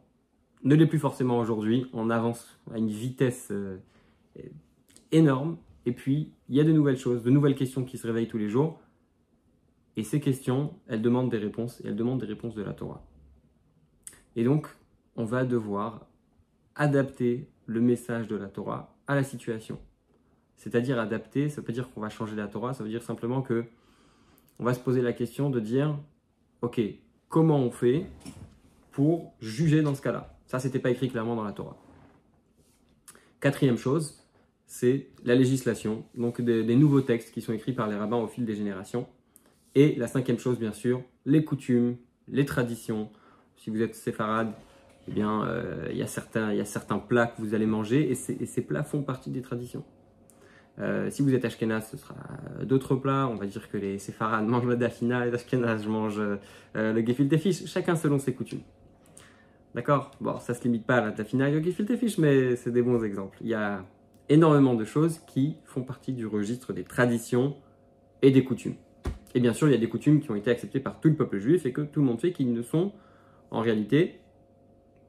ne 0.64 0.74
l'est 0.74 0.86
plus 0.86 0.98
forcément 0.98 1.38
aujourd'hui. 1.38 1.86
On 1.92 2.10
avance 2.10 2.58
à 2.72 2.78
une 2.78 2.88
vitesse 2.88 3.48
euh, 3.50 3.78
énorme. 5.12 5.58
Et 5.86 5.92
puis, 5.92 6.32
il 6.48 6.56
y 6.56 6.60
a 6.60 6.64
de 6.64 6.72
nouvelles 6.72 6.98
choses, 6.98 7.22
de 7.22 7.30
nouvelles 7.30 7.54
questions 7.54 7.84
qui 7.84 7.98
se 7.98 8.06
réveillent 8.06 8.28
tous 8.28 8.38
les 8.38 8.48
jours. 8.48 8.80
Et 9.96 10.02
ces 10.02 10.20
questions, 10.20 10.74
elles 10.86 11.02
demandent 11.02 11.30
des 11.30 11.38
réponses. 11.38 11.80
Et 11.80 11.88
elles 11.88 11.96
demandent 11.96 12.20
des 12.20 12.26
réponses 12.26 12.54
de 12.54 12.62
la 12.62 12.72
Torah. 12.72 13.04
Et 14.36 14.44
donc, 14.44 14.68
on 15.16 15.24
va 15.24 15.44
devoir 15.44 16.06
adapter 16.76 17.48
le 17.66 17.80
message 17.80 18.28
de 18.28 18.36
la 18.36 18.48
Torah 18.48 18.96
à 19.06 19.14
la 19.14 19.24
situation. 19.24 19.78
C'est-à-dire 20.56 20.98
adapter, 20.98 21.48
ça 21.48 21.56
ne 21.56 21.60
veut 21.60 21.66
pas 21.66 21.72
dire 21.72 21.90
qu'on 21.90 22.00
va 22.00 22.08
changer 22.08 22.36
la 22.36 22.46
Torah, 22.46 22.74
ça 22.74 22.84
veut 22.84 22.90
dire 22.90 23.02
simplement 23.02 23.42
que 23.42 23.64
on 24.58 24.64
va 24.64 24.74
se 24.74 24.80
poser 24.80 25.02
la 25.02 25.12
question 25.12 25.50
de 25.50 25.60
dire 25.60 25.98
ok, 26.62 26.80
comment 27.28 27.58
on 27.58 27.70
fait 27.70 28.06
pour 28.92 29.34
juger 29.40 29.82
dans 29.82 29.94
ce 29.94 30.02
cas-là? 30.02 30.36
Ça, 30.46 30.58
c'était 30.58 30.80
pas 30.80 30.90
écrit 30.90 31.08
clairement 31.08 31.36
dans 31.36 31.44
la 31.44 31.52
Torah. 31.52 31.76
Quatrième 33.40 33.78
chose, 33.78 34.18
c'est 34.66 35.06
la 35.24 35.36
législation, 35.36 36.04
donc 36.16 36.40
des, 36.40 36.76
nouveaux 36.76 37.00
textes 37.00 37.32
qui 37.32 37.40
sont 37.40 37.52
écrits 37.52 37.72
par 37.72 37.88
les 37.88 37.94
rabbins 37.94 38.16
au 38.16 38.26
fil 38.26 38.44
des 38.44 38.56
générations. 38.56 39.06
Et 39.76 39.94
la 39.94 40.08
cinquième 40.08 40.38
chose, 40.38 40.58
bien 40.58 40.72
sûr, 40.72 41.02
les 41.24 41.44
coutumes, 41.44 41.96
les 42.26 42.44
traditions. 42.44 43.10
Si 43.56 43.70
vous 43.70 43.80
êtes 43.80 43.94
séfarade, 43.94 44.52
eh 45.06 45.12
bien, 45.12 45.44
euh, 45.44 45.86
il, 45.90 45.96
y 45.96 46.02
a 46.02 46.08
certains, 46.08 46.52
y 46.52 46.60
a 46.60 46.64
certains 46.64 46.98
plats 46.98 47.28
que 47.28 47.40
vous 47.40 47.54
allez 47.54 47.66
manger 47.66 48.10
et, 48.10 48.14
ces 48.14 48.62
plats 48.62 48.82
font 48.82 49.02
partie 49.02 49.30
des 49.30 49.40
traditions. 49.40 49.84
Euh, 50.80 51.08
si 51.10 51.22
vous 51.22 51.32
êtes 51.32 51.44
Ashkenaz, 51.44 51.88
ce 51.90 51.96
sera 51.96 52.16
d'autres 52.62 52.96
plats. 52.96 53.28
On 53.28 53.36
va 53.36 53.46
dire 53.46 53.70
que 53.70 53.76
les 53.76 53.98
Séfarades 53.98 54.46
mangent 54.48 54.66
le 54.66 54.76
dafina, 54.76 55.26
les 55.26 55.34
Ashkenaz 55.34 55.86
mangent 55.86 56.20
euh, 56.20 56.36
le 56.74 57.06
gefilte 57.06 57.36
fish, 57.36 57.66
chacun 57.66 57.94
selon 57.94 58.18
ses 58.18 58.34
coutumes. 58.34 58.62
D'accord? 59.74 60.10
Bon, 60.20 60.38
ça 60.38 60.54
se 60.54 60.62
limite 60.64 60.86
pas 60.86 60.96
à 60.96 61.00
la 61.02 61.10
dafina 61.10 61.48
et 61.48 61.56
au 61.56 61.62
gefilte 61.62 61.96
fish, 61.96 62.18
mais 62.18 62.56
c'est 62.56 62.70
des 62.70 62.82
bons 62.82 63.02
exemples. 63.04 63.38
Il 63.42 63.48
y 63.48 63.54
a 63.54 63.84
énormément 64.28 64.74
de 64.74 64.84
choses 64.84 65.20
qui 65.26 65.56
font 65.64 65.82
partie 65.82 66.12
du 66.12 66.26
registre 66.26 66.72
des 66.72 66.84
traditions 66.84 67.56
et 68.22 68.30
des 68.30 68.44
coutumes. 68.44 68.74
Et 69.34 69.40
bien 69.40 69.52
sûr, 69.52 69.68
il 69.68 69.72
y 69.72 69.74
a 69.74 69.78
des 69.78 69.88
coutumes 69.88 70.20
qui 70.20 70.30
ont 70.30 70.34
été 70.34 70.50
acceptées 70.50 70.80
par 70.80 71.00
tout 71.00 71.08
le 71.08 71.14
peuple 71.14 71.38
juif 71.38 71.66
et 71.66 71.72
que 71.72 71.82
tout 71.82 72.00
le 72.00 72.06
monde 72.06 72.20
sait 72.20 72.32
qu'ils 72.32 72.52
ne 72.52 72.62
sont 72.62 72.92
en 73.50 73.60
réalité 73.60 74.20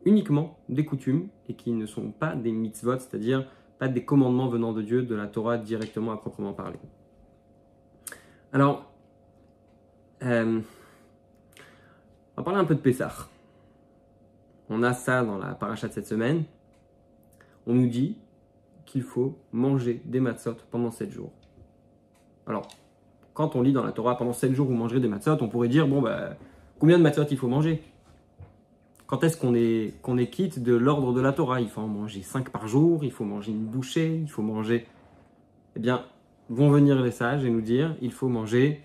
uniquement 0.06 0.60
des 0.70 0.86
coutumes 0.86 1.30
et 1.48 1.54
qui 1.56 1.72
ne 1.72 1.86
sont 1.86 2.12
pas 2.12 2.36
des 2.36 2.52
mitzvot, 2.52 3.00
c'est-à-dire 3.00 3.48
pas 3.80 3.88
des 3.88 4.04
commandements 4.04 4.48
venant 4.48 4.74
de 4.74 4.82
Dieu, 4.82 5.04
de 5.04 5.16
la 5.16 5.28
Torah 5.28 5.58
directement 5.58 6.12
à 6.12 6.18
proprement 6.18 6.54
parler. 6.54 6.80
Alors, 8.52 8.92
euh, 10.24 10.60
on 12.36 12.42
va 12.42 12.44
parler 12.44 12.60
un 12.60 12.66
peu 12.66 12.76
de 12.76 12.82
Pessah. 12.82 13.30
On 14.70 14.84
a 14.84 14.94
ça 14.94 15.24
dans 15.24 15.38
la 15.38 15.54
paracha 15.56 15.88
de 15.88 15.94
cette 15.94 16.08
semaine. 16.08 16.44
On 17.66 17.74
nous 17.74 17.88
dit 17.88 18.18
qu'il 18.86 19.04
faut 19.04 19.38
manger 19.52 20.02
des 20.06 20.20
matzot 20.20 20.56
pendant 20.72 20.92
7 20.92 21.12
jours. 21.12 21.32
Alors, 22.48 22.68
quand 23.34 23.56
on 23.56 23.62
lit 23.62 23.74
dans 23.74 23.84
la 23.84 23.92
Torah 23.92 24.18
pendant 24.18 24.34
7 24.34 24.54
jours 24.54 24.68
vous 24.68 24.74
mangerez 24.74 25.00
des 25.00 25.08
matzot, 25.08 25.38
on 25.42 25.48
pourrait 25.48 25.68
dire 25.68 25.88
bon, 25.88 26.02
bah, 26.02 26.36
combien 26.80 26.98
de 26.98 27.04
matzot 27.04 27.26
il 27.30 27.38
faut 27.38 27.48
manger? 27.48 27.84
Quand 29.08 29.24
est-ce 29.24 29.38
qu'on 29.38 29.56
est, 29.56 30.00
qu'on 30.04 30.18
est 30.18 30.30
quitte 30.30 30.62
de 30.62 30.76
l'ordre 30.76 31.14
de 31.14 31.22
la 31.22 31.34
Torah? 31.34 31.62
Il 31.62 31.70
faut 31.70 31.82
en 31.82 31.88
manger 31.88 32.22
5 32.22 32.50
par 32.50 32.68
jour, 32.68 33.04
il 33.04 33.12
faut 33.12 33.26
manger 33.26 33.52
une 33.52 33.66
bouchée, 33.66 34.18
il 34.22 34.30
faut 34.30 34.44
manger. 34.44 34.86
Eh 35.76 35.80
bien, 35.80 36.04
vont 36.50 36.70
venir 36.70 37.02
les 37.02 37.12
sages 37.12 37.44
et 37.44 37.50
nous 37.50 37.62
dire 37.62 37.96
il 38.02 38.12
faut 38.12 38.28
manger 38.28 38.84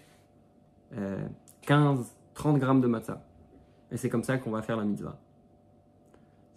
15, 1.62 2.00
euh, 2.00 2.02
30 2.34 2.58
grammes 2.58 2.80
de 2.80 2.86
matzah. 2.86 3.22
Et 3.90 3.96
c'est 3.96 4.08
comme 4.08 4.24
ça 4.24 4.38
qu'on 4.38 4.50
va 4.50 4.62
faire 4.62 4.76
la 4.76 4.84
mitzvah. 4.84 5.18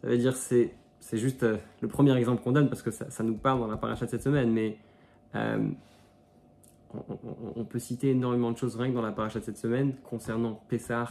Ça 0.01 0.07
veut 0.07 0.17
dire 0.17 0.35
c'est 0.35 0.73
c'est 0.99 1.17
juste 1.17 1.43
euh, 1.43 1.57
le 1.81 1.87
premier 1.87 2.15
exemple 2.17 2.43
qu'on 2.43 2.51
donne 2.51 2.69
parce 2.69 2.81
que 2.81 2.91
ça, 2.91 3.23
nous 3.23 3.37
parle 3.37 3.59
dans 3.59 3.67
la 3.67 3.77
paracha 3.77 4.05
de 4.05 4.11
cette 4.11 4.23
semaine, 4.23 4.51
mais 4.51 4.77
euh, 5.35 5.69
on, 7.55 7.63
peut 7.65 7.79
citer 7.79 8.11
énormément 8.11 8.51
de 8.51 8.57
choses 8.57 8.75
rien 8.75 8.89
que 8.89 8.95
dans 8.95 9.01
la 9.01 9.11
paracha 9.11 9.39
de 9.39 9.45
cette 9.45 9.57
semaine 9.57 9.95
concernant 10.03 10.61
Pessah, 10.67 11.07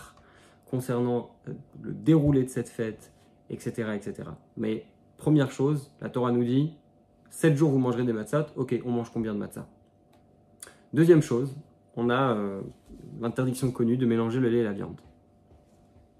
concernant 0.70 1.30
euh, 1.48 1.52
le 1.82 1.92
déroulé 1.92 2.44
de 2.44 2.48
cette 2.48 2.68
fête, 2.68 3.12
etc., 3.48 3.92
etc. 3.94 4.30
Mais 4.56 4.86
première 5.16 5.50
chose, 5.50 5.92
la 6.00 6.08
Torah 6.08 6.32
nous 6.32 6.44
dit 6.44 6.74
7 7.30 7.56
jours 7.56 7.70
vous 7.70 7.78
mangerez 7.78 8.04
des 8.04 8.12
matzahs. 8.12 8.52
Ok, 8.56 8.78
on 8.84 8.90
mange 8.90 9.10
combien 9.10 9.32
de 9.34 9.38
matzahs 9.38 9.66
Deuxième 10.92 11.22
chose, 11.22 11.56
on 11.96 12.10
a 12.10 12.36
l'interdiction 13.20 13.70
connue 13.70 13.96
de 13.96 14.06
mélanger 14.06 14.40
le 14.40 14.48
lait 14.48 14.58
et 14.58 14.64
la 14.64 14.72
viande. 14.72 15.00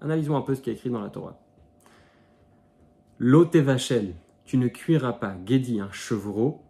Analysons 0.01 0.35
un 0.35 0.41
peu 0.41 0.55
ce 0.55 0.61
qui 0.61 0.69
est 0.69 0.73
écrit 0.73 0.89
dans 0.89 1.01
la 1.01 1.09
Torah. 1.09 1.39
L'otevachel, 3.19 4.13
tu 4.45 4.57
ne 4.57 4.67
cuiras 4.67 5.13
pas 5.13 5.35
Gedi, 5.45 5.79
un 5.79 5.91
chevreau, 5.91 6.61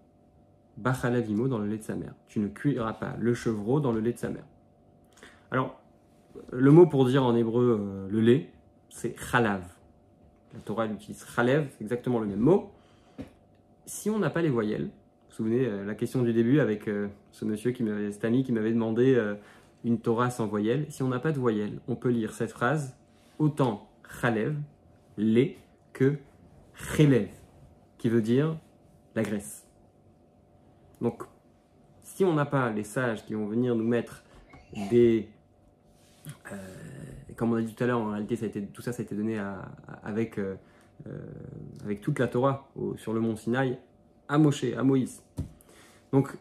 Bachalavimo 0.78 1.48
dans 1.48 1.58
le 1.58 1.68
lait 1.68 1.78
de 1.78 1.84
sa 1.84 1.96
mère. 1.96 2.14
Tu 2.28 2.40
ne 2.40 2.48
cuiras 2.48 2.94
pas 2.94 3.16
le 3.20 3.34
chevreau 3.34 3.80
dans 3.80 3.92
le 3.92 4.00
lait 4.00 4.14
de 4.14 4.18
sa 4.18 4.30
mère. 4.30 4.46
Alors, 5.52 5.82
le 6.52 6.72
mot 6.72 6.86
pour 6.86 7.06
dire 7.06 7.24
en 7.24 7.36
hébreu 7.36 7.80
euh, 7.80 8.08
le 8.10 8.22
lait, 8.22 8.50
c'est 8.90 9.16
chalav. 9.20 9.64
La 10.54 10.60
Torah 10.60 10.86
utilise 10.86 11.26
chalev, 11.26 11.68
c'est 11.78 11.84
exactement 11.84 12.20
le 12.20 12.28
même 12.28 12.40
mot. 12.40 12.72
Si 13.86 14.10
on 14.10 14.20
n'a 14.20 14.30
pas 14.30 14.42
les 14.42 14.50
voyelles, 14.50 14.86
vous 14.86 14.90
vous 15.30 15.36
souvenez 15.36 15.66
euh, 15.66 15.86
la 15.86 15.96
question 15.96 16.22
du 16.22 16.32
début 16.32 16.60
avec 16.60 16.88
euh, 16.88 17.08
ce 17.32 17.44
monsieur 17.44 17.72
qui 17.72 17.84
m'avait, 17.84 18.12
cet 18.12 18.32
qui 18.44 18.52
m'avait 18.52 18.72
demandé 18.72 19.20
une 19.84 20.00
Torah 20.00 20.30
sans 20.30 20.48
voyelles. 20.48 20.86
Si 20.90 21.04
on 21.04 21.10
n'a 21.10 21.20
pas 21.20 21.32
de 21.32 21.40
voyelles, 21.40 21.80
on 21.88 21.96
peut 21.96 22.10
lire 22.10 22.34
cette 22.34 22.52
phrase 22.52 22.96
autant 23.40 23.90
chalev, 24.22 24.56
lait, 25.18 25.58
que 25.94 26.18
chelev, 26.78 27.30
qui 27.98 28.10
veut 28.10 28.22
dire 28.22 28.58
la 29.16 29.24
graisse. 29.24 29.68
Donc, 31.02 31.24
si 32.02 32.24
on 32.24 32.34
n'a 32.34 32.46
pas 32.46 32.72
les 32.72 32.84
sages 32.84 33.26
qui 33.26 33.34
vont 33.34 33.48
venir 33.48 33.76
nous 33.76 33.88
mettre 33.88 34.24
des 34.90 35.30
euh, 36.52 36.56
comme 37.36 37.54
on 37.54 37.56
a 37.56 37.62
dit 37.62 37.74
tout 37.74 37.84
à 37.84 37.88
l'heure, 37.88 38.00
en 38.00 38.12
réalité, 38.12 38.68
tout 38.74 38.82
ça, 38.82 38.92
ça 38.92 39.02
a 39.02 39.06
été 39.06 39.16
donné 39.16 39.40
avec, 40.04 40.40
euh, 40.40 40.56
euh, 41.08 41.20
avec 41.84 42.02
toute 42.02 42.18
la 42.20 42.28
Torah 42.28 42.68
sur 42.96 43.14
le 43.14 43.20
mont 43.20 43.36
Sinaï 43.36 43.78
à 44.28 44.38
Moshe, 44.38 44.66
à 44.76 44.84
Moïse. 44.84 45.22
Donc, 46.12 46.36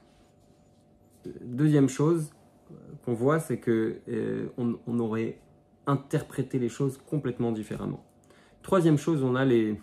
deuxième 1.42 1.88
chose 1.88 2.32
qu'on 3.04 3.12
voit, 3.12 3.40
c'est 3.40 3.58
que 3.58 4.00
on, 4.56 4.98
aurait 4.98 5.38
interprété 5.86 6.58
les 6.58 6.68
choses 6.68 6.98
complètement 6.98 7.52
différemment. 7.52 8.02
Troisième 8.62 8.96
chose, 8.96 9.22
on 9.22 9.34
a 9.34 9.44
les, 9.44 9.78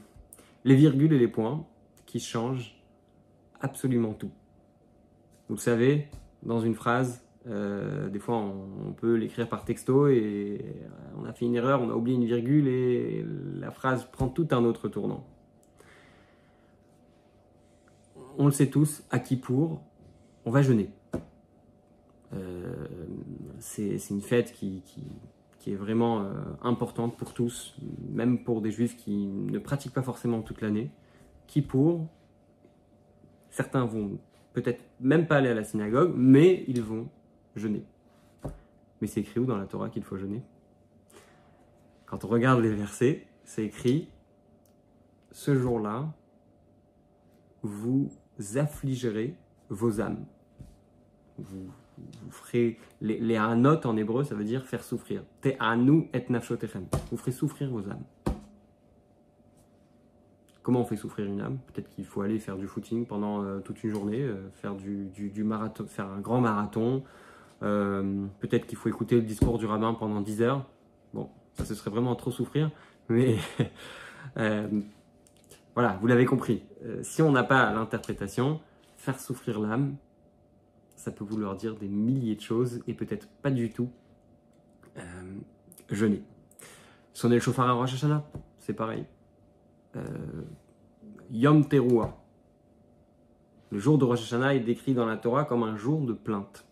les 0.64 0.76
virgules 0.76 1.14
et 1.14 1.20
les 1.20 1.28
points 1.28 1.66
qui 2.06 2.20
changent 2.20 2.76
absolument 3.62 4.14
tout. 4.14 4.32
Vous 5.50 5.56
le 5.56 5.60
savez, 5.60 6.08
dans 6.44 6.60
une 6.60 6.76
phrase, 6.76 7.24
euh, 7.48 8.10
des 8.10 8.20
fois, 8.20 8.38
on, 8.38 8.94
peut 8.94 9.16
l'écrire 9.16 9.50
par 9.50 9.66
texto 9.66 10.08
et 10.08 10.64
on 11.18 11.26
a 11.26 11.34
fait 11.34 11.46
une 11.46 11.56
erreur, 11.56 11.82
on 11.82 11.90
a 11.90 11.96
oublié 11.96 12.16
une 12.16 12.26
virgule 12.26 12.68
et 12.68 13.26
la 13.60 13.72
phrase 13.72 14.08
prend 14.12 14.30
tout 14.30 14.48
un 14.52 14.64
autre 14.64 14.88
tournant. 14.88 15.26
On 18.38 18.46
le 18.46 18.52
sait 18.52 18.68
tous, 18.68 19.04
à 19.12 19.20
qui 19.20 19.36
pour 19.36 19.82
on 20.46 20.52
va 20.52 20.62
jeûner. 20.62 20.90
Euh, 22.34 22.74
c'est 23.60 24.10
une 24.10 24.22
fête 24.22 24.52
qui, 24.52 24.82
est 25.72 25.76
vraiment 25.76 26.22
euh, 26.22 26.34
importante 26.62 27.18
pour 27.18 27.34
tous, 27.34 27.76
même 28.10 28.44
pour 28.44 28.62
des 28.62 28.72
juifs 28.72 28.98
qui 28.98 29.28
ne 29.28 29.60
pratiquent 29.60 29.94
pas 29.94 30.04
forcément 30.04 30.42
toute 30.42 30.62
l'année. 30.62 30.92
Qui 31.48 31.62
pour 31.62 32.08
certains 33.50 33.86
vont 33.86 34.20
peut-être 34.54 34.84
même 35.00 35.28
pas 35.28 35.38
aller 35.38 35.50
à 35.50 35.54
la 35.54 35.64
synagogue, 35.64 36.14
mais 36.16 36.64
ils 36.68 36.82
vont 36.82 37.08
jeûner. 37.56 37.86
Mais 39.02 39.08
c'est 39.08 39.22
écrit 39.22 39.40
où 39.40 39.46
dans 39.46 39.58
la 39.58 39.66
Torah 39.66 39.90
qu'il 39.90 40.04
faut 40.04 40.18
jeûner? 40.18 40.44
Quand 42.06 42.26
on 42.26 42.28
regarde 42.28 42.62
les 42.62 42.74
versets, 42.74 43.28
c'est 43.44 43.66
écrit 43.66 44.10
ce 45.32 45.56
jour-là, 45.56 46.14
vous 47.64 48.12
affligerez 48.56 49.36
vos 49.70 50.00
âmes. 50.00 50.26
Ferez 52.30 52.78
les, 53.02 53.20
les 53.20 53.40
en 53.40 53.98
hébreu, 53.98 54.24
ça 54.24 54.36
veut 54.36 54.44
dire 54.44 54.66
faire 54.66 54.84
souffrir. 54.84 55.24
Te 55.42 55.50
anu 55.60 56.10
et 56.14 56.24
nafshotechem. 56.30 56.86
Vous 57.12 57.18
ferez 57.18 57.32
souffrir 57.32 57.70
vos 57.70 57.90
âmes. 57.90 58.04
Comment 60.64 60.80
on 60.80 60.86
fait 60.86 60.96
souffrir 60.96 61.28
une 61.28 61.42
âme? 61.42 61.60
Peut-être 61.68 61.90
qu'il 61.90 62.06
faut 62.06 62.22
aller 62.22 62.40
faire 62.40 62.56
du 62.56 62.68
footing 62.68 63.06
pendant 63.06 63.44
euh, 63.44 63.60
toute 63.60 63.84
une 63.84 63.92
journée, 63.92 64.22
euh, 64.22 64.50
faire 64.54 64.76
du, 64.76 65.44
marathon, 65.44 65.86
faire 65.86 66.08
un 66.08 66.22
grand 66.22 66.40
marathon, 66.40 67.04
euh, 67.64 68.26
peut-être 68.40 68.66
qu'il 68.66 68.78
faut 68.78 68.88
écouter 68.88 69.16
le 69.16 69.24
discours 69.24 69.58
du 69.58 69.66
rabbin 69.66 69.94
pendant 69.94 70.22
10 70.22 70.42
heures. 70.42 70.66
Bon, 71.14 71.30
ça 71.56 71.66
ce 71.66 71.76
serait 71.76 71.92
vraiment 71.92 72.16
trop 72.16 72.32
souffrir. 72.32 72.72
Mais 73.10 73.36
voilà, 75.76 75.98
vous 76.00 76.08
l'avez 76.08 76.26
compris. 76.26 76.64
Si 77.02 77.22
on 77.22 77.34
n'a 77.34 77.44
pas 77.44 77.74
l'interprétation, 77.74 78.62
faire 78.96 79.20
souffrir 79.20 79.60
l'âme, 79.60 79.98
ça 80.96 81.12
peut 81.12 81.24
vouloir 81.24 81.56
dire 81.56 81.76
des 81.76 81.88
milliers 81.88 82.36
de 82.36 82.42
choses 82.42 82.82
et 82.88 82.94
peut-être 82.94 83.28
pas 83.42 83.52
du 83.52 83.72
tout 83.72 83.90
euh, 84.98 85.02
jeûner. 85.90 86.24
Sonner 87.14 87.36
le 87.36 87.42
chauffard 87.42 87.68
à 87.68 87.74
Rosh 87.74 87.94
Hashanah, 87.94 88.24
c'est 88.60 88.74
pareil. 88.74 89.06
Euh, 89.96 90.02
Yom 91.32 91.68
Teruah. 91.68 92.18
Le 93.72 93.80
jour 93.80 93.98
de 93.98 94.06
Rosh 94.06 94.22
Hashanah 94.22 94.56
est 94.56 94.60
décrit 94.60 94.94
dans 94.94 95.06
la 95.06 95.18
Torah 95.18 95.46
comme 95.46 95.64
un 95.64 95.78
jour 95.78 96.02
de 96.02 96.14
plainte. 96.14 96.66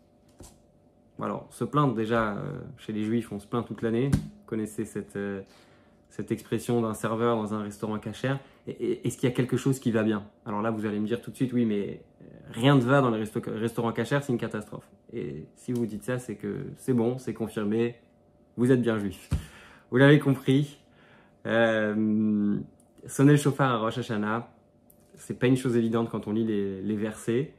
Alors, 1.22 1.48
se 1.52 1.64
plaindre, 1.64 1.94
déjà, 1.94 2.34
euh, 2.34 2.60
chez 2.78 2.94
les 2.94 3.04
juifs, 3.04 3.32
on 3.32 3.40
se 3.40 3.46
plaint 3.46 3.66
toute 3.66 3.84
l'année. 3.84 4.10
Vous 4.12 4.46
connaissez 4.48 4.86
cette, 4.86 5.16
euh, 5.16 5.42
cette 6.12 6.32
expression 6.32 6.82
d'un 6.82 6.94
serveur 6.94 7.38
dans 7.38 7.54
un 7.54 7.64
restaurant 7.64 7.98
cachère. 7.98 8.38
Est-ce 8.68 9.18
qu'il 9.18 9.30
y 9.30 9.32
a 9.32 9.36
quelque 9.36 9.56
chose 9.56 9.80
qui 9.80 9.92
va 9.92 10.04
bien? 10.04 10.26
Alors 10.46 10.62
là, 10.62 10.70
vous 10.70 10.86
allez 10.86 11.00
me 11.00 11.08
dire 11.08 11.22
tout 11.22 11.32
de 11.32 11.36
suite, 11.38 11.54
oui, 11.54 11.66
mais 11.66 12.02
euh, 12.22 12.26
rien 12.52 12.76
ne 12.76 12.82
va 12.82 13.00
dans 13.00 13.10
les 13.10 13.24
restaurants 13.48 13.94
cachères, 13.94 14.22
c'est 14.22 14.34
une 14.34 14.38
catastrophe. 14.38 14.88
Et 15.14 15.46
si 15.56 15.72
vous 15.72 15.86
dites 15.86 16.04
ça, 16.04 16.20
c'est 16.20 16.36
que 16.36 16.66
c'est 16.76 16.94
bon, 16.94 17.18
c'est 17.18 17.34
confirmé, 17.34 17.96
vous 18.58 18.74
êtes 18.74 18.82
bien 18.82 19.00
juif. 19.00 19.30
Vous 19.90 19.98
l'avez 19.98 20.20
compris. 20.20 20.80
Euh, 21.46 22.58
sonner 23.08 23.32
le 23.32 23.38
chauffard 23.38 23.72
à 23.72 23.78
Rosh 23.78 23.98
Hashanah, 23.98 24.52
c'est 25.16 25.40
pas 25.40 25.48
une 25.48 25.58
chose 25.58 25.78
évidente 25.78 26.10
quand 26.10 26.28
on 26.28 26.34
lit 26.34 26.46
les, 26.46 26.96
versets. 26.98 27.54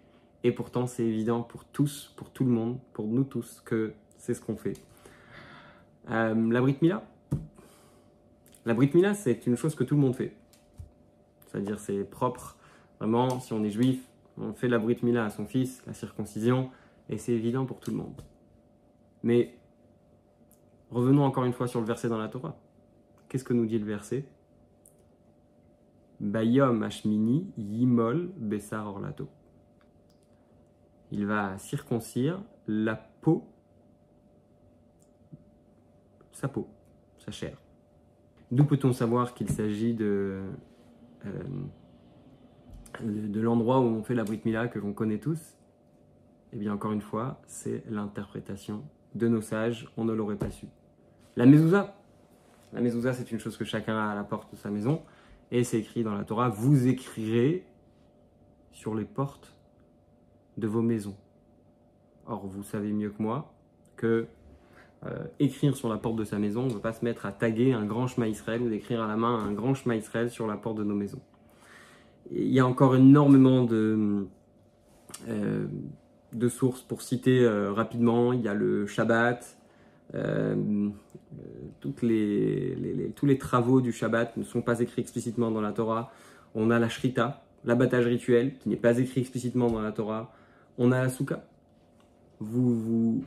Et 0.44 0.52
pourtant, 0.52 0.87
c'est 0.87 1.04
évident 1.04 1.42
pour 1.42 1.64
tous, 1.64 2.12
pour 2.16 2.30
tout 2.30 2.44
le 2.44 2.50
monde, 2.50 2.78
pour 2.92 3.06
nous 3.06 3.25
tous, 3.25 3.62
que 3.64 3.94
c'est 4.18 4.35
ce 4.35 4.42
qu'on 4.42 4.56
fait. 4.56 4.75
Euh, 6.11 6.35
la 6.52 6.61
Brit 6.61 6.76
Mila 6.82 7.02
La 8.64 8.75
Brit 8.75 8.90
Mila, 8.95 9.14
c'est 9.14 9.47
une 9.47 9.57
chose 9.57 9.75
que 9.75 9.85
tout 9.85 9.95
le 9.97 10.00
monde 10.00 10.14
fait. 10.14 10.37
C'est-à-dire, 11.47 11.81
c'est 11.81 12.04
propre. 12.04 12.57
Vraiment, 13.00 13.40
si 13.40 13.52
on 13.52 13.62
est 13.64 13.71
juif, 13.71 14.09
on 14.38 14.52
fait 14.54 14.69
la 14.69 14.78
Brit 14.78 14.99
Mila 15.02 15.25
à 15.25 15.31
son 15.31 15.47
fils, 15.47 15.83
la 15.87 15.92
circoncision, 15.92 16.71
et 17.09 17.19
c'est 17.19 17.33
évident 17.33 17.66
pour 17.66 17.81
tout 17.81 17.90
le 17.90 17.97
monde. 17.97 18.23
Mais 19.23 19.59
revenons 20.90 21.25
encore 21.25 21.45
une 21.45 21.52
fois 21.52 21.66
sur 21.66 21.81
le 21.81 21.87
verset 21.87 22.09
dans 22.09 22.19
la 22.19 22.28
Torah. 22.28 22.57
Qu'est-ce 23.28 23.45
que 23.45 23.52
nous 23.52 23.66
dit 23.66 23.78
le 23.78 23.87
verset? 23.87 24.25
Bayom 26.21 26.83
Ashmini 26.83 27.52
Yimol 27.57 28.31
Bessar 28.37 28.87
Orlato. 28.87 29.28
Il 31.11 31.26
va 31.26 31.59
circoncire 31.59 32.40
la 32.66 32.95
peau, 32.95 33.45
sa 36.31 36.49
peau, 36.49 36.69
sa 37.19 37.33
chair. 37.33 37.59
D'où 38.52 38.64
peut-on 38.64 38.92
savoir 38.92 39.32
qu'il 39.32 39.49
s'agit 39.49 39.94
de, 39.94 40.42
euh, 41.25 41.30
de, 43.02 43.40
l'endroit 43.40 43.80
où 43.80 43.85
on 43.85 44.02
fait 44.02 44.14
la 44.14 44.25
Brit 44.25 44.42
Mila 44.44 44.68
que 44.68 44.78
l'on 44.78 44.92
connaît 44.92 45.18
tous? 45.18 45.56
Eh 46.52 46.59
bien, 46.59 46.75
encore 46.75 46.92
une 46.92 47.00
fois, 47.00 47.40
c'est 47.47 47.82
l'interprétation 47.88 48.85
de 49.14 49.26
nos 49.26 49.40
sages, 49.40 49.88
on 49.97 50.04
ne 50.04 50.12
l'aurait 50.12 50.37
pas 50.37 50.50
su. 50.50 50.66
La 51.35 51.47
mezouza. 51.47 51.97
La 52.75 52.82
mezouza, 52.82 53.14
c'est 53.14 53.32
une 53.32 53.38
chose 53.38 53.56
que 53.56 53.64
chacun 53.64 53.97
a 53.97 54.11
à 54.11 54.14
la 54.14 54.23
porte 54.23 54.52
de 54.52 54.59
sa 54.59 54.68
maison. 54.68 55.00
Et 55.50 55.64
c'est 55.64 55.78
écrit 55.78 56.02
dans 56.02 56.14
la 56.14 56.25
Torah, 56.25 56.50
vous 56.50 56.87
écrirez 56.87 57.64
sur 58.71 58.94
les 58.94 59.06
portes 59.06 59.56
de 60.59 60.66
vos 60.66 60.82
maisons. 60.82 61.16
Or, 62.26 62.47
vous 62.47 62.62
savez 62.62 62.92
mieux 62.92 63.11
que 63.11 63.23
moi 63.23 63.54
que 63.97 64.26
euh, 65.04 65.25
écrire 65.40 65.76
sur 65.76 65.88
la 65.88 65.97
porte 65.97 66.14
de 66.16 66.25
sa 66.25 66.38
maison, 66.38 66.62
on 66.62 66.66
ne 66.66 66.75
veut 66.75 66.80
pas 66.80 66.92
se 66.92 67.04
mettre 67.04 67.26
à 67.26 67.32
taguer 67.32 67.73
un 67.73 67.85
grand 67.85 68.06
chemin 68.06 68.28
Israël 68.28 68.62
ou 68.62 68.68
d'écrire 68.68 69.02
à 69.02 69.09
la 69.09 69.16
main 69.16 69.37
un 69.37 69.52
grand 69.52 69.75
chemin 69.75 69.97
Israël 69.97 70.30
sur 70.30 70.47
la 70.47 70.56
porte 70.56 70.78
de 70.78 70.85
nos 70.85 70.94
maisons. 70.94 71.21
il 72.30 72.52
y 72.52 72.61
a 72.61 72.66
encore 72.66 72.94
énormément 72.94 73.64
de, 73.64 74.26
euh, 75.28 75.66
sources 76.49 76.82
pour 76.82 77.02
citer 77.02 77.44
euh, 77.44 77.73
rapidement. 77.73 78.32
Il 78.32 78.42
y 78.42 78.49
a 78.49 78.54
le 78.54 78.87
Shabbat, 78.87 79.59
tous 81.81 81.94
les 82.03 83.38
travaux 83.40 83.81
du 83.81 83.92
Shabbat 83.92 84.37
ne 84.37 84.44
sont 84.44 84.62
pas 84.62 84.79
écrits 84.79 85.00
explicitement 85.00 85.50
dans 85.50 85.61
la 85.61 85.72
Torah. 85.72 86.12
On 86.55 86.70
a 86.70 86.79
la 86.79 86.88
Shrita, 86.88 87.42
l'abattage 87.64 88.07
rituel, 88.07 88.57
qui 88.59 88.68
n'est 88.68 88.76
pas 88.76 88.98
écrit 88.98 89.20
explicitement 89.20 89.68
dans 89.68 89.81
la 89.81 89.90
Torah. 89.90 90.33
On 90.79 90.92
a 90.92 91.03
la 91.03 91.09
Souka. 91.09 91.44
Vous 92.38 92.74
vous, 92.79 93.24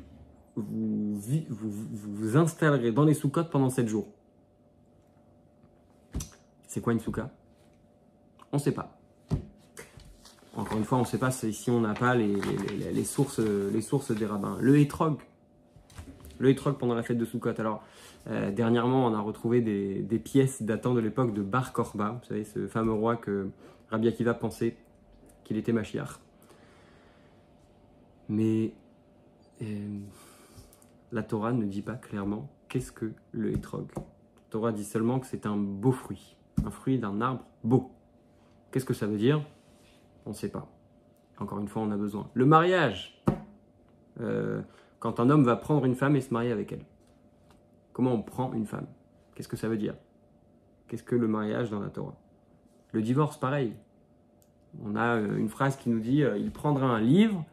vous, 0.56 1.20
vous, 1.50 2.38
installerez 2.38 2.92
dans 2.92 3.04
les 3.04 3.14
soukottes 3.14 3.50
pendant 3.50 3.70
7 3.70 3.88
jours. 3.88 4.08
C'est 6.68 6.82
quoi 6.82 6.94
une 6.94 7.00
souka? 7.00 7.30
On 8.52 8.58
ne 8.58 8.62
sait 8.62 8.72
pas. 8.72 8.98
Encore 10.56 10.78
une 10.78 10.86
fois, 10.86 10.98
on 10.98 11.02
ne 11.02 11.06
sait 11.06 11.18
pas 11.18 11.32
si 11.32 11.70
on 11.70 11.82
n'a 11.82 11.94
pas 11.94 12.16
les, 12.16 13.04
sources, 13.04 13.42
des 13.42 14.26
rabbins. 14.26 14.58
Le 14.62 14.78
hétrog, 14.78 15.18
le 16.40 16.50
Hétrog 16.50 16.78
pendant 16.78 16.96
la 16.96 17.04
fête 17.04 17.18
de 17.18 17.26
Sukkot. 17.26 17.54
Alors, 17.58 17.84
euh, 18.28 18.52
dernièrement, 18.52 19.06
on 19.06 19.14
a 19.14 19.20
retrouvé 19.20 19.62
des, 19.62 20.20
pièces 20.20 20.62
datant 20.64 20.94
de 20.94 21.00
l'époque 21.00 21.34
de 21.34 21.42
Bar 21.42 21.74
Korba, 21.74 22.20
vous 22.22 22.28
savez, 22.28 22.44
ce 22.44 22.68
fameux 22.68 22.94
roi 22.94 23.18
que 23.18 23.50
Rabbi 23.90 24.08
Akiva 24.08 24.34
pensait 24.34 24.78
qu'il 25.44 25.58
était 25.58 25.74
Machiach. 25.74 26.20
Mais 28.28 28.74
euh, 29.62 30.00
la 31.16 31.24
Torah 31.24 31.54
ne 31.54 31.64
dit 31.64 31.82
pas 31.82 31.96
clairement 31.96 32.50
qu'est-ce 32.68 32.92
que 32.92 33.14
le 33.32 33.54
Hétrog. 33.54 33.88
La 33.96 34.02
Torah 34.50 34.74
dit 34.74 34.84
seulement 34.84 35.22
que 35.22 35.28
c'est 35.28 35.46
un 35.46 35.56
beau 35.56 35.94
fruit, 35.94 36.36
un 36.66 36.70
fruit 36.70 37.00
d'un 37.00 37.22
arbre 37.22 37.46
beau. 37.64 37.90
Qu'est-ce 38.70 38.84
que 38.84 38.94
ça 38.94 39.08
veut 39.08 39.16
dire? 39.16 39.42
On 40.26 40.32
ne 40.32 40.36
sait 40.36 40.52
pas. 40.52 40.68
Encore 41.40 41.60
une 41.60 41.70
fois, 41.70 41.84
on 41.84 41.92
a 41.92 41.96
besoin. 41.96 42.30
Le 42.34 42.46
mariage. 42.46 43.24
Euh, 44.20 44.62
quand 45.00 45.22
un 45.22 45.30
homme 45.30 45.46
va 45.46 45.56
prendre 45.56 45.86
une 45.86 45.96
femme 45.96 46.18
et 46.18 46.22
se 46.22 46.34
marier 46.34 46.52
avec 46.52 46.74
elle. 46.74 46.84
Comment 47.94 48.12
on 48.12 48.22
prend 48.22 48.52
une 48.52 48.66
femme? 48.66 48.88
Qu'est-ce 49.36 49.48
que 49.48 49.56
ça 49.56 49.70
veut 49.70 49.78
dire? 49.78 49.96
Qu'est-ce 50.90 51.04
que 51.04 51.16
le 51.16 51.30
mariage 51.30 51.70
dans 51.70 51.80
la 51.80 51.90
Torah? 51.90 52.18
Le 52.92 53.02
divorce, 53.02 53.38
pareil. 53.38 53.74
On 54.84 54.98
a 54.98 55.16
euh, 55.16 55.38
une 55.38 55.48
phrase 55.48 55.78
qui 55.78 55.90
nous 55.90 56.02
dit 56.02 56.24
euh, 56.24 56.38
il 56.38 56.52
prendra 56.52 56.88
un 56.88 57.00
livre 57.00 57.46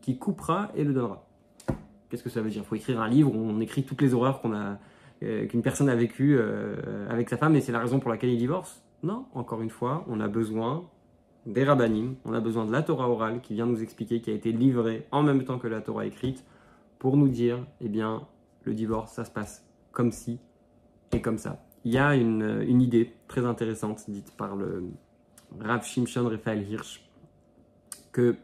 qui 0.00 0.16
coupera 0.16 0.70
et 0.76 0.84
le 0.84 0.94
donnera. 0.94 1.26
Qu'est-ce 2.12 2.22
que 2.22 2.28
ça 2.28 2.42
veut 2.42 2.50
dire? 2.50 2.60
Il 2.62 2.66
faut 2.66 2.74
écrire 2.74 3.00
un 3.00 3.08
livre 3.08 3.34
où 3.34 3.38
on 3.38 3.58
écrit 3.60 3.84
toutes 3.84 4.02
les 4.02 4.12
horreurs 4.12 4.42
euh, 4.44 5.46
qu'une 5.46 5.62
personne 5.62 5.88
a 5.88 5.94
vécues 5.94 6.38
avec 7.08 7.30
sa 7.30 7.38
femme 7.38 7.56
et 7.56 7.62
c'est 7.62 7.72
la 7.72 7.78
raison 7.78 8.00
pour 8.00 8.10
laquelle 8.10 8.28
il 8.28 8.36
divorce? 8.36 8.82
Non, 9.02 9.24
encore 9.32 9.62
une 9.62 9.70
fois, 9.70 10.04
on 10.08 10.20
a 10.20 10.28
besoin 10.28 10.84
des 11.46 11.64
rabbinim, 11.64 12.16
on 12.26 12.34
a 12.34 12.40
besoin 12.40 12.66
de 12.66 12.72
la 12.72 12.82
Torah 12.82 13.08
orale 13.08 13.40
qui 13.40 13.54
vient 13.54 13.64
nous 13.64 13.82
expliquer, 13.82 14.20
qui 14.20 14.30
a 14.30 14.34
été 14.34 14.52
livrée 14.52 15.06
en 15.10 15.22
même 15.22 15.42
temps 15.44 15.58
que 15.58 15.68
la 15.68 15.80
Torah 15.80 16.04
écrite, 16.04 16.44
pour 16.98 17.16
nous 17.16 17.28
dire, 17.28 17.64
eh 17.80 17.88
bien, 17.88 18.26
le 18.64 18.74
divorce, 18.74 19.12
ça 19.14 19.24
se 19.24 19.30
passe 19.30 19.64
comme 19.90 20.12
ci 20.12 20.38
et 21.12 21.22
comme 21.22 21.38
ça. 21.38 21.64
Il 21.86 21.92
y 21.92 21.98
a 21.98 22.14
une, 22.14 22.82
idée 22.82 23.14
très 23.26 23.46
intéressante 23.46 24.04
dite 24.08 24.36
par 24.36 24.54
le 24.54 24.84
Rav 25.58 25.82
Shimshon 25.82 26.28
Raphaël 26.28 26.68
Hirsch, 26.70 27.02
que 28.12 28.36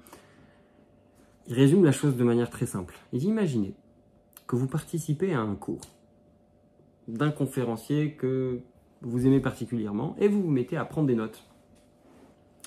il 1.48 1.54
résume 1.54 1.84
la 1.84 1.92
chose 1.92 2.16
de 2.16 2.24
manière 2.24 2.50
très 2.50 2.66
simple. 2.66 2.94
Imaginez 3.12 3.74
que 4.46 4.56
vous 4.56 4.68
participez 4.68 5.34
à 5.34 5.40
un 5.40 5.54
cours 5.54 5.80
d'un 7.08 7.30
conférencier 7.30 8.12
que 8.12 8.61
vous 9.00 9.26
aimez 9.26 9.40
particulièrement 9.40 10.14
et 10.18 10.28
vous 10.28 10.42
vous 10.42 10.50
mettez 10.50 10.76
à 10.76 10.84
prendre 10.84 11.08
des 11.08 11.14
notes 11.14 11.42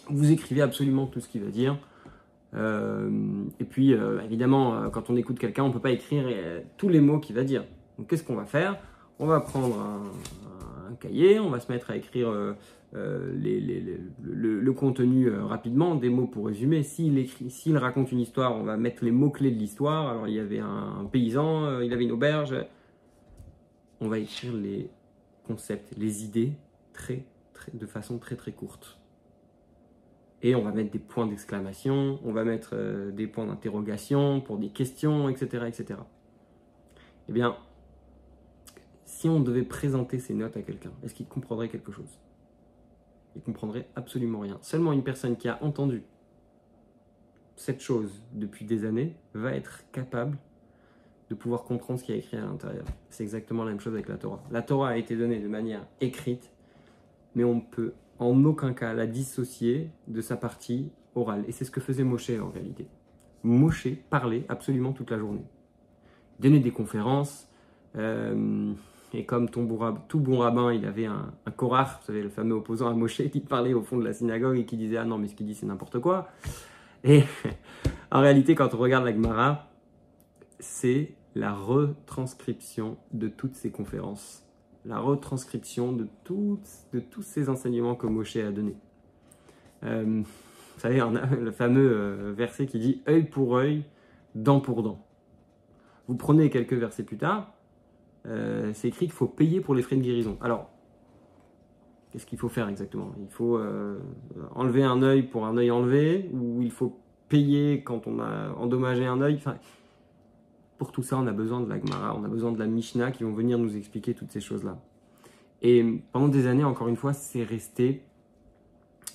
vous 0.09 0.31
écrivez 0.31 0.61
absolument 0.61 1.07
tout 1.07 1.19
ce 1.19 1.27
qu'il 1.27 1.43
va 1.43 1.49
dire. 1.49 1.77
Euh, 2.53 3.09
et 3.59 3.63
puis, 3.63 3.93
euh, 3.93 4.21
évidemment, 4.23 4.75
euh, 4.75 4.89
quand 4.89 5.09
on 5.09 5.15
écoute 5.15 5.39
quelqu'un, 5.39 5.63
on 5.63 5.69
ne 5.69 5.73
peut 5.73 5.79
pas 5.79 5.91
écrire 5.91 6.25
tous 6.77 6.89
les 6.89 6.99
mots 6.99 7.19
qu'il 7.19 7.35
va 7.35 7.43
dire. 7.43 7.63
Donc, 7.97 8.07
qu'est-ce 8.07 8.23
qu'on 8.23 8.35
va 8.35 8.45
faire? 8.45 8.77
On 9.19 9.25
va 9.25 9.39
prendre 9.39 9.79
un, 9.79 10.01
cahier, 10.95 11.39
on 11.39 11.49
va 11.49 11.59
se 11.59 11.71
mettre 11.71 11.91
à 11.91 11.95
écrire 11.95 12.31
le, 12.93 14.71
contenu 14.71 15.29
rapidement, 15.29 15.95
des 15.95 16.09
mots 16.09 16.27
pour 16.27 16.47
résumer. 16.47 16.83
S'il 16.83 17.77
raconte 17.77 18.11
une 18.11 18.19
histoire, 18.19 18.55
on 18.55 18.63
va 18.63 18.77
mettre 18.77 19.03
les 19.05 19.11
mots-clés 19.11 19.51
de 19.51 19.57
l'histoire. 19.57 20.09
Alors, 20.09 20.27
il 20.27 20.35
y 20.35 20.39
avait 20.39 20.59
un, 20.59 21.07
paysan, 21.11 21.81
il 21.81 21.93
avait 21.93 22.03
une 22.03 22.11
auberge. 22.11 22.55
On 23.99 24.07
va 24.07 24.19
écrire 24.19 24.53
les 24.53 24.89
concepts, 25.45 25.93
les 25.97 26.23
idées 26.23 26.53
très, 26.93 27.25
de 27.73 27.85
façon 27.85 28.17
très 28.17 28.35
très 28.35 28.51
courte 28.51 29.01
et 30.43 30.55
on 30.55 30.63
va 30.63 30.71
mettre 30.71 30.91
des 30.91 30.99
points 30.99 31.27
d'exclamation, 31.27 32.19
on 32.23 32.31
va 32.31 32.43
mettre 32.43 32.71
euh, 32.73 33.11
des 33.11 33.27
points 33.27 33.45
d'interrogation 33.45 34.41
pour 34.41 34.57
des 34.57 34.69
questions, 34.69 35.29
etc., 35.29 35.65
etc. 35.67 35.99
Eh 37.29 37.31
bien, 37.31 37.55
si 39.11 39.27
on 39.27 39.41
devait 39.41 39.63
présenter 39.63 40.19
ces 40.19 40.33
notes 40.33 40.55
à 40.55 40.61
quelqu'un, 40.61 40.91
est-ce 41.03 41.13
qu'il 41.13 41.27
comprendrait 41.27 41.67
quelque 41.67 41.91
chose? 41.91 42.17
Il 43.35 43.41
comprendrait 43.41 43.87
absolument 43.95 44.39
rien. 44.39 44.57
Seulement 44.61 44.93
une 44.93 45.03
personne 45.03 45.35
qui 45.35 45.49
a 45.49 45.61
entendu 45.61 46.03
cette 47.57 47.81
chose 47.81 48.23
depuis 48.31 48.63
des 48.65 48.85
années 48.85 49.15
va 49.33 49.53
être 49.53 49.83
capable 49.91 50.37
de 51.29 51.35
pouvoir 51.35 51.63
comprendre 51.63 51.99
ce 51.99 52.05
qui 52.05 52.13
a 52.13 52.15
écrit 52.15 52.37
à 52.37 52.41
l'intérieur. 52.41 52.85
C'est 53.09 53.23
exactement 53.23 53.65
la 53.65 53.71
même 53.71 53.81
chose 53.81 53.93
avec 53.93 54.07
la 54.07 54.17
Torah. 54.17 54.41
La 54.49 54.61
Torah 54.61 54.89
a 54.89 54.97
été 54.97 55.17
donnée 55.17 55.39
de 55.39 55.47
manière 55.49 55.85
écrite, 55.99 56.49
mais 57.35 57.43
on 57.43 57.59
peut 57.59 57.93
en 58.17 58.43
aucun 58.45 58.73
cas 58.73 58.93
la 58.93 59.07
dissocier 59.07 59.91
de 60.07 60.21
sa 60.21 60.37
partie 60.37 60.89
orale. 61.15 61.43
Et 61.49 61.51
c'est 61.51 61.65
ce 61.65 61.71
que 61.71 61.81
faisait 61.81 62.05
Moshe 62.05 62.31
en 62.31 62.49
réalité. 62.49 62.87
Moshe 63.43 63.89
parlait 64.09 64.45
absolument 64.47 64.93
toute 64.93 65.11
la 65.11 65.19
journée. 65.19 65.45
Donnait 66.39 66.59
des 66.59 66.71
conférences. 66.71 67.49
Euh, 67.97 68.73
et 69.13 69.25
comme 69.25 69.49
tout 69.49 69.61
bon 69.61 70.37
rabbin, 70.37 70.71
il 70.71 70.85
avait 70.85 71.05
un, 71.05 71.33
un 71.45 71.51
korach, 71.51 71.99
vous 71.99 72.05
savez, 72.05 72.23
le 72.23 72.29
fameux 72.29 72.55
opposant 72.55 72.87
à 72.87 72.93
Moshe, 72.93 73.21
qui 73.29 73.41
parlait 73.41 73.73
au 73.73 73.81
fond 73.81 73.97
de 73.97 74.05
la 74.05 74.13
synagogue 74.13 74.57
et 74.57 74.65
qui 74.65 74.77
disait 74.77 74.97
Ah 74.97 75.05
non, 75.05 75.17
mais 75.17 75.27
ce 75.27 75.35
qu'il 75.35 75.45
dit, 75.45 75.55
c'est 75.55 75.65
n'importe 75.65 75.99
quoi. 75.99 76.29
Et 77.03 77.23
en 78.11 78.21
réalité, 78.21 78.55
quand 78.55 78.73
on 78.73 78.77
regarde 78.77 79.05
la 79.05 79.13
Gemara, 79.13 79.67
c'est 80.59 81.13
la 81.35 81.53
retranscription 81.53 82.97
de 83.11 83.27
toutes 83.27 83.55
ces 83.55 83.71
conférences, 83.71 84.45
la 84.85 84.99
retranscription 84.99 85.91
de 85.91 86.07
tous 86.23 86.59
ces 87.21 87.49
enseignements 87.49 87.95
que 87.95 88.07
Moshe 88.07 88.37
a 88.37 88.51
donnés. 88.51 88.77
Euh, 89.83 90.21
vous 90.23 90.79
savez, 90.79 91.01
on 91.01 91.15
a 91.15 91.25
le 91.25 91.51
fameux 91.51 91.91
euh, 91.91 92.33
verset 92.35 92.65
qui 92.65 92.79
dit 92.79 93.01
œil 93.07 93.23
pour 93.23 93.57
œil, 93.57 93.83
dent 94.35 94.59
pour 94.59 94.83
dent. 94.83 95.05
Vous 96.07 96.15
prenez 96.15 96.49
quelques 96.49 96.73
versets 96.73 97.03
plus 97.03 97.17
tard, 97.17 97.53
euh, 98.27 98.71
c'est 98.73 98.87
écrit 98.87 99.05
qu'il 99.07 99.15
faut 99.15 99.27
payer 99.27 99.61
pour 99.61 99.75
les 99.75 99.81
frais 99.81 99.95
de 99.95 100.01
guérison. 100.01 100.37
Alors, 100.41 100.69
qu'est-ce 102.11 102.25
qu'il 102.25 102.37
faut 102.37 102.49
faire 102.49 102.67
exactement? 102.67 103.13
Il 103.19 103.29
faut 103.29 103.59
enlever 104.53 104.83
un 104.83 105.01
œil 105.01 105.23
pour 105.23 105.45
un 105.45 105.57
œil 105.57 105.71
enlevé, 105.71 106.29
ou 106.33 106.61
il 106.61 106.71
faut 106.71 106.97
payer 107.29 107.81
quand 107.83 108.07
on 108.07 108.19
a 108.19 108.49
endommagé 108.57 109.05
un 109.05 109.21
œil? 109.21 109.35
Enfin, 109.35 109.55
pour 110.77 110.91
tout 110.91 111.03
ça, 111.03 111.17
on 111.17 111.27
a 111.27 111.31
besoin 111.31 111.61
de 111.61 111.69
la 111.69 111.79
Gemara, 111.79 112.15
on 112.17 112.23
a 112.23 112.27
besoin 112.27 112.51
de 112.51 112.59
la 112.59 112.67
Mishnah 112.67 113.11
qui 113.11 113.23
vont 113.23 113.33
venir 113.33 113.57
nous 113.57 113.77
expliquer 113.77 114.13
toutes 114.13 114.31
ces 114.31 114.41
choses-là. 114.41 114.77
Et 115.61 116.01
pendant 116.11 116.27
des 116.27 116.47
années, 116.47 116.63
encore 116.63 116.87
une 116.87 116.95
fois, 116.95 117.13
c'est 117.13 117.43
resté 117.43 118.01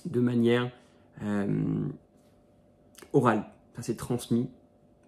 de 0.05 0.19
manière 0.19 0.71
euh, 1.23 1.85
orale. 3.13 3.45
Ça 3.75 3.81
s'est 3.81 3.95
transmis 3.95 4.49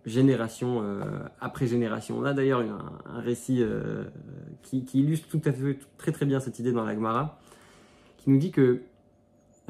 génération 0.05 0.81
euh, 0.81 1.01
après 1.39 1.67
génération. 1.67 2.17
On 2.17 2.23
a 2.23 2.33
d'ailleurs 2.33 2.61
un, 2.61 3.19
récit 3.19 3.61
euh, 3.61 4.05
qui, 4.61 4.85
illustre 4.93 5.27
tout 5.27 5.41
à 5.45 5.51
fait 5.51 5.79
très 5.97 6.11
très 6.11 6.25
bien 6.25 6.39
cette 6.39 6.59
idée 6.59 6.71
dans 6.71 6.85
la 6.85 6.93
Gemara, 6.93 7.39
qui 8.17 8.29
nous 8.29 8.39
dit 8.39 8.51
que 8.51 8.81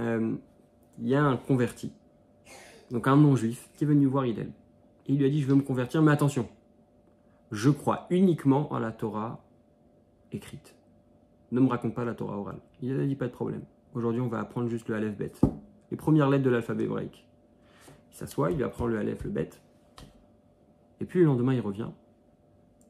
il 0.01 1.07
y 1.07 1.13
a 1.13 1.21
un 1.21 1.35
converti, 1.35 1.91
donc 2.89 3.05
un 3.07 3.17
non-juif, 3.17 3.69
qui 3.75 3.83
est 3.83 3.87
venu 3.87 4.05
voir 4.05 4.25
Hillel. 4.25 4.51
Et 5.07 5.13
il 5.13 5.17
lui 5.17 5.25
a 5.25 5.29
dit, 5.29 5.41
je 5.41 5.47
veux 5.47 5.55
me 5.55 5.61
convertir, 5.61 6.01
mais 6.01 6.11
attention, 6.11 6.47
je 7.51 7.69
crois 7.69 8.07
uniquement 8.09 8.71
en 8.71 8.79
la 8.79 8.91
Torah 8.91 9.43
écrite. 10.31 10.75
Ne 11.51 11.59
me 11.59 11.67
raconte 11.67 11.95
pas 11.95 12.05
la 12.05 12.13
Torah 12.13 12.37
orale. 12.37 12.59
Il 12.81 12.97
a 12.99 13.05
dit 13.05 13.15
pas 13.15 13.27
de 13.27 13.31
problème. 13.31 13.63
Aujourd'hui, 13.93 14.21
on 14.21 14.27
va 14.27 14.39
apprendre 14.39 14.69
juste 14.69 14.87
le 14.87 14.95
Aleph 14.95 15.17
Bet. 15.17 15.31
Les 15.89 15.97
premières 15.97 16.29
lettres 16.29 16.43
de 16.43 16.49
l'alphabet 16.51 16.83
hébraïque. 16.83 17.25
Il 18.11 18.15
s'assoit, 18.15 18.51
il 18.51 18.57
lui 18.57 18.63
apprend 18.63 18.85
le 18.85 18.99
Aleph, 18.99 19.23
le 19.23 19.31
Bet. 19.31 19.49
Et 21.01 21.05
puis 21.05 21.19
le 21.19 21.25
lendemain, 21.25 21.53
il 21.53 21.61
revient. 21.61 21.89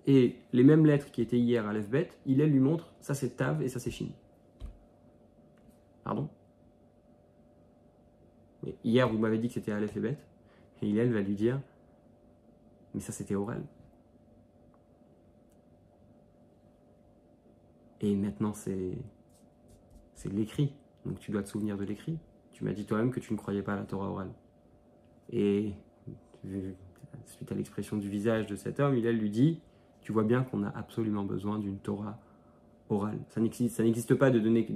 Et 0.08 0.38
les 0.54 0.64
mêmes 0.64 0.86
lettres 0.86 1.12
qui 1.12 1.22
étaient 1.22 1.38
hier 1.38 1.68
Aleph 1.68 1.90
Bet, 1.90 2.10
il 2.26 2.42
lui 2.42 2.60
montre 2.60 2.94
ça 3.00 3.14
c'est 3.14 3.36
Tav 3.36 3.62
et 3.62 3.70
ça 3.70 3.80
c'est 3.80 3.92
Shin. 3.92 4.10
Pardon? 6.04 6.30
Mais 8.64 8.76
hier, 8.84 9.08
vous 9.08 9.18
m'avez 9.18 9.38
dit 9.38 9.48
que 9.48 9.54
c'était 9.54 9.72
Aleph 9.72 9.96
et. 9.98 10.18
Et 10.82 10.88
Hillel 10.88 11.14
va 11.14 11.22
lui 11.22 11.36
dire 11.36 11.62
mais 12.94 13.02
ça 13.02 13.12
c'était 13.12 13.36
oral. 13.36 13.64
Et 18.02 18.16
maintenant, 18.16 18.54
c'est 18.54 18.98
c'est 20.16 20.32
l'écrit. 20.32 20.74
Donc 21.06 21.20
tu 21.20 21.32
dois 21.32 21.44
te 21.44 21.50
souvenir 21.50 21.78
de 21.78 21.84
l'écrit. 21.84 22.18
Tu 22.52 22.64
m'as 22.64 22.74
dit 22.74 22.86
toi-même 22.86 23.12
que 23.12 23.20
tu 23.20 23.34
ne 23.34 23.38
croyais 23.38 23.62
pas 23.62 23.74
à 23.74 23.78
la 23.78 23.86
Torah 23.86 24.10
orale. 24.10 24.34
Et 25.32 25.74
suite 27.26 27.52
à 27.52 27.56
l'expression 27.56 27.98
du 27.98 28.10
visage 28.10 28.48
de 28.48 28.56
cet 28.56 28.80
homme, 28.80 28.98
il 28.98 29.08
lui 29.10 29.30
dit 29.30 29.60
Tu 30.02 30.12
vois 30.12 30.24
bien 30.24 30.44
qu'on 30.44 30.64
a 30.64 30.70
absolument 30.70 31.24
besoin 31.24 31.60
d'une 31.60 31.78
Torah 31.78 32.18
orale. 32.90 33.20
Ça 33.30 33.42
n'existe 33.42 34.16
pas 34.16 34.32
de 34.32 34.40
donner, 34.40 34.68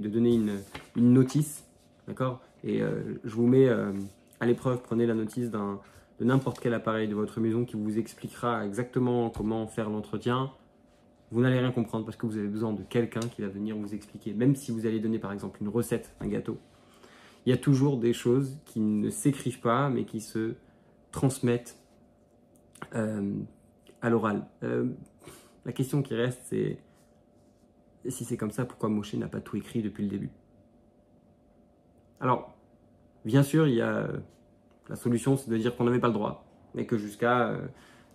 une 0.96 1.14
notice. 1.14 1.66
D'accord? 2.08 2.42
Et 2.64 2.82
euh, 2.82 3.20
je 3.24 3.34
vous 3.36 3.48
mets 3.48 3.70
euh, 3.70 3.92
à 4.40 4.46
l'épreuve, 4.46 4.82
prenez 4.82 5.06
la 5.06 5.14
notice 5.14 5.50
de 5.50 5.60
n'importe 6.20 6.60
quel 6.60 6.74
appareil 6.74 7.08
de 7.08 7.16
votre 7.16 7.40
maison 7.40 7.66
qui 7.66 7.76
vous 7.76 7.98
expliquera 7.98 8.66
exactement 8.66 9.30
comment 9.30 9.68
faire 9.68 9.90
l'entretien 9.90 10.52
vous 11.34 11.42
n'allez 11.42 11.58
rien 11.58 11.72
comprendre 11.72 12.06
parce 12.06 12.16
que 12.16 12.28
vous 12.28 12.38
avez 12.38 12.48
besoin 12.48 12.74
de 12.74 12.84
quelqu'un 12.84 13.22
qui 13.22 13.42
va 13.42 13.48
venir 13.48 13.76
vous 13.76 13.96
expliquer. 13.96 14.34
Même 14.34 14.56
si 14.56 14.72
vous 14.72 14.86
allez 14.86 15.00
donner 15.00 15.18
par 15.18 15.34
exemple 15.34 15.58
une 15.62 15.68
recette, 15.68 16.14
un 16.22 16.28
gâteau, 16.28 16.60
il 17.46 17.50
y 17.50 17.54
a 17.54 17.58
toujours 17.58 17.98
des 17.98 18.14
choses 18.14 18.60
qui 18.66 18.80
ne 18.80 19.10
s'écrivent 19.10 19.60
pas 19.60 19.90
mais 19.90 20.06
qui 20.06 20.22
se 20.22 20.54
transmettent 21.12 21.76
euh, 22.96 23.34
à 24.02 24.10
l'oral. 24.10 24.46
Euh, 24.64 24.88
la 25.66 25.72
question 25.72 26.02
qui 26.02 26.16
reste, 26.16 26.42
c'est 26.44 26.78
si 28.10 28.26
c'est 28.26 28.38
comme 28.38 28.52
ça, 28.52 28.66
pourquoi 28.66 28.90
Moshe 28.90 29.14
n'a 29.14 29.28
pas 29.28 29.40
tout 29.40 29.56
écrit 29.56 29.82
depuis 29.82 30.04
le 30.04 30.10
début? 30.10 30.30
Alors, 32.20 32.54
bien 33.24 33.44
sûr, 33.44 33.68
il 33.68 33.76
y 33.76 33.82
a 33.82 34.08
la 34.90 34.96
solution, 34.96 35.38
c'est 35.38 35.50
de 35.50 35.58
dire 35.58 35.76
qu'on 35.76 35.86
n'avait 35.86 36.00
pas 36.00 36.08
le 36.08 36.14
droit, 36.14 36.46
mais 36.76 36.86
que 36.86 36.98
jusqu'à 36.98 37.48
euh, 37.48 37.66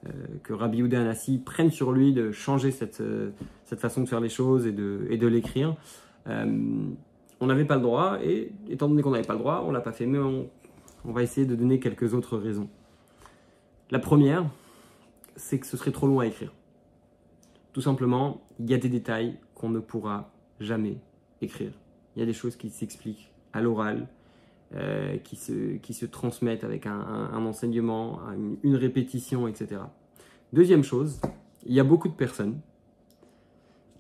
euh, 0.07 0.11
que 0.45 0.53
Rabbi 0.53 0.79
Yehuda 0.79 1.01
Anassi 1.01 1.39
prenne 1.39 1.71
sur 1.71 1.91
lui 1.91 2.13
de 2.13 2.31
changer 2.31 2.71
cette, 2.71 3.01
euh, 3.01 3.31
façon 3.77 4.03
de 4.03 4.09
faire 4.09 4.21
les 4.21 4.29
choses 4.29 4.67
et 4.67 4.73
de, 4.73 5.27
l'écrire. 5.27 5.75
Euh, 6.29 6.47
on 7.41 7.47
n'avait 7.47 7.65
pas 7.65 7.77
le 7.77 7.83
droit, 7.83 8.19
et 8.23 8.53
étant 8.69 8.89
donné 8.89 9.03
qu'on 9.03 9.11
n'avait 9.11 9.27
pas 9.27 9.33
le 9.33 9.41
droit, 9.41 9.65
on 9.67 9.73
l'a 9.73 9.81
pas 9.81 9.93
fait, 9.93 10.07
mais 10.07 10.19
on 10.19 11.13
va 11.13 11.23
essayer 11.23 11.47
de 11.47 11.55
donner 11.55 11.81
quelques 11.81 12.15
autres 12.15 12.37
raisons. 12.37 12.69
La 13.90 13.98
première, 13.98 14.44
c'est 15.37 15.59
que 15.59 15.66
ce 15.66 15.77
serait 15.79 15.92
trop 15.92 16.07
long 16.07 16.20
à 16.20 16.27
écrire. 16.27 16.53
Tout 17.72 17.81
simplement, 17.81 18.42
il 18.59 18.68
y 18.68 18.74
a 18.74 18.79
des 18.79 18.90
détails 18.90 19.38
qu'on 19.55 19.70
ne 19.70 19.79
pourra 19.79 20.31
jamais 20.61 20.98
écrire. 21.40 21.72
Il 22.14 22.20
y 22.20 22.22
a 22.22 22.27
des 22.27 22.35
choses 22.35 22.57
qui 22.57 22.68
s'expliquent 22.68 23.33
à 23.53 23.62
l'oral, 23.62 24.09
euh, 24.74 25.16
qui, 25.18 25.37
se, 25.37 25.77
qui 25.77 25.94
se 25.94 26.05
transmettent 26.05 26.64
avec 26.64 26.85
un, 26.85 27.46
enseignement, 27.46 28.20
une, 28.62 28.77
répétition, 28.77 29.48
etc. 29.48 29.81
Deuxième 30.53 30.85
chose, 30.85 31.20
il 31.64 31.72
y 31.72 31.81
a 31.81 31.85
beaucoup 31.85 32.09
de 32.09 32.14
personnes 32.14 32.61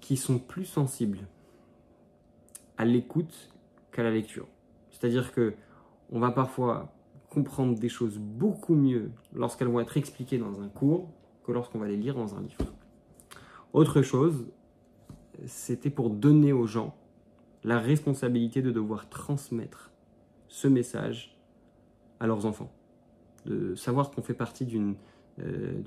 qui 0.00 0.18
sont 0.18 0.38
plus 0.38 0.66
sensibles 0.66 1.20
à 2.76 2.84
l'écoute 2.84 3.50
qu'à 3.90 4.02
la 4.02 4.10
lecture. 4.10 4.46
C'est-à-dire 4.90 5.32
que 5.32 5.54
on 6.10 6.20
va 6.20 6.30
parfois 6.30 6.92
comprendre 7.30 7.78
des 7.78 7.88
choses 7.88 8.18
beaucoup 8.18 8.74
mieux 8.74 9.10
lorsqu'elles 9.34 9.68
vont 9.68 9.80
être 9.80 9.96
expliquées 9.96 10.38
dans 10.38 10.60
un 10.60 10.68
cours 10.68 11.10
que 11.44 11.52
lorsqu'on 11.52 11.78
va 11.78 11.86
les 11.86 11.96
lire 11.96 12.14
dans 12.14 12.34
un 12.34 12.40
livre. 12.40 12.58
Autre 13.72 14.02
chose, 14.02 14.46
c'était 15.46 15.90
pour 15.90 16.10
donner 16.10 16.52
aux 16.52 16.66
gens 16.66 16.96
la 17.64 17.78
responsabilité 17.78 18.62
de 18.62 18.70
devoir 18.70 19.08
transmettre 19.08 19.90
ce 20.48 20.68
message 20.68 21.36
à 22.20 22.26
leurs 22.26 22.46
enfants. 22.46 22.72
De 23.46 23.74
savoir 23.74 24.10
qu'on 24.10 24.22
fait 24.22 24.34
partie 24.34 24.64
d'une 24.64 24.96
euh, 25.40 25.80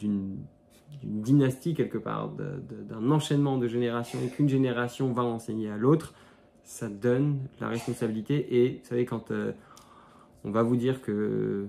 dynastie 1.04 1.73
quelque 1.73 1.97
part, 1.97 2.30
d'un 2.30 3.12
enchaînement 3.12 3.58
de 3.58 3.67
générations 3.67 4.19
et 4.23 4.30
qu'une 4.30 4.49
génération 4.49 5.12
va 5.12 5.23
enseigner 5.23 5.69
à 5.69 5.77
l'autre, 5.77 6.13
ça 6.63 6.89
donne 6.89 7.39
la 7.60 7.67
responsabilité. 7.67 8.63
Et 8.63 8.80
vous 8.82 8.88
savez, 8.88 9.06
quand 9.06 9.32
euh, 9.32 9.54
on 10.43 10.51
va 10.51 10.63
vous 10.63 10.75
dire 10.75 11.01
que 11.01 11.67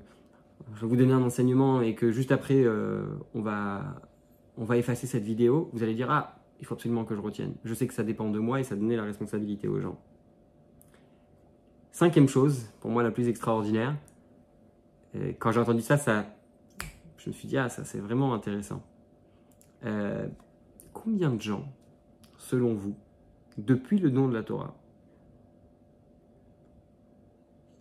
je 0.74 0.80
vais 0.80 0.86
vous 0.86 0.96
donner 0.96 1.12
un 1.12 1.22
enseignement 1.22 1.80
et 1.82 1.94
que 1.94 2.10
juste 2.12 2.32
après 2.32 2.62
euh, 2.62 3.04
on, 3.34 3.42
va, 3.42 3.96
effacer 4.76 5.06
cette 5.06 5.24
vidéo, 5.24 5.70
vous 5.72 5.82
allez 5.82 5.94
dire 5.94 6.10
Ah, 6.10 6.38
il 6.60 6.66
faut 6.66 6.74
absolument 6.74 7.04
que 7.04 7.14
je 7.14 7.20
retienne. 7.20 7.54
Je 7.64 7.74
sais 7.74 7.86
que 7.86 7.94
ça 7.94 8.04
dépend 8.04 8.30
de 8.30 8.38
moi 8.38 8.60
et 8.60 8.64
ça 8.64 8.76
donnait 8.76 8.96
la 8.96 9.04
responsabilité 9.04 9.68
aux 9.68 9.80
gens. 9.80 9.98
Cinquième 11.90 12.28
chose, 12.28 12.66
pour 12.80 12.90
moi 12.90 13.02
la 13.02 13.10
plus 13.10 13.28
extraordinaire, 13.28 13.96
quand 15.38 15.52
j'ai 15.52 15.60
entendu 15.60 15.82
ça, 15.82 15.98
ça, 15.98 16.24
je 17.18 17.28
me 17.28 17.34
suis 17.34 17.46
dit, 17.46 17.58
ah, 17.58 17.68
ça 17.68 17.84
c'est 17.84 17.98
vraiment 17.98 18.32
intéressant. 18.32 18.82
Euh, 19.84 20.26
combien 20.92 21.30
de 21.30 21.40
gens, 21.40 21.64
selon 22.38 22.74
vous, 22.74 22.94
depuis 23.58 23.98
le 23.98 24.10
don 24.10 24.28
de 24.28 24.34
la 24.34 24.42
Torah, 24.42 24.74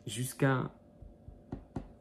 jusqu'à 0.08 0.72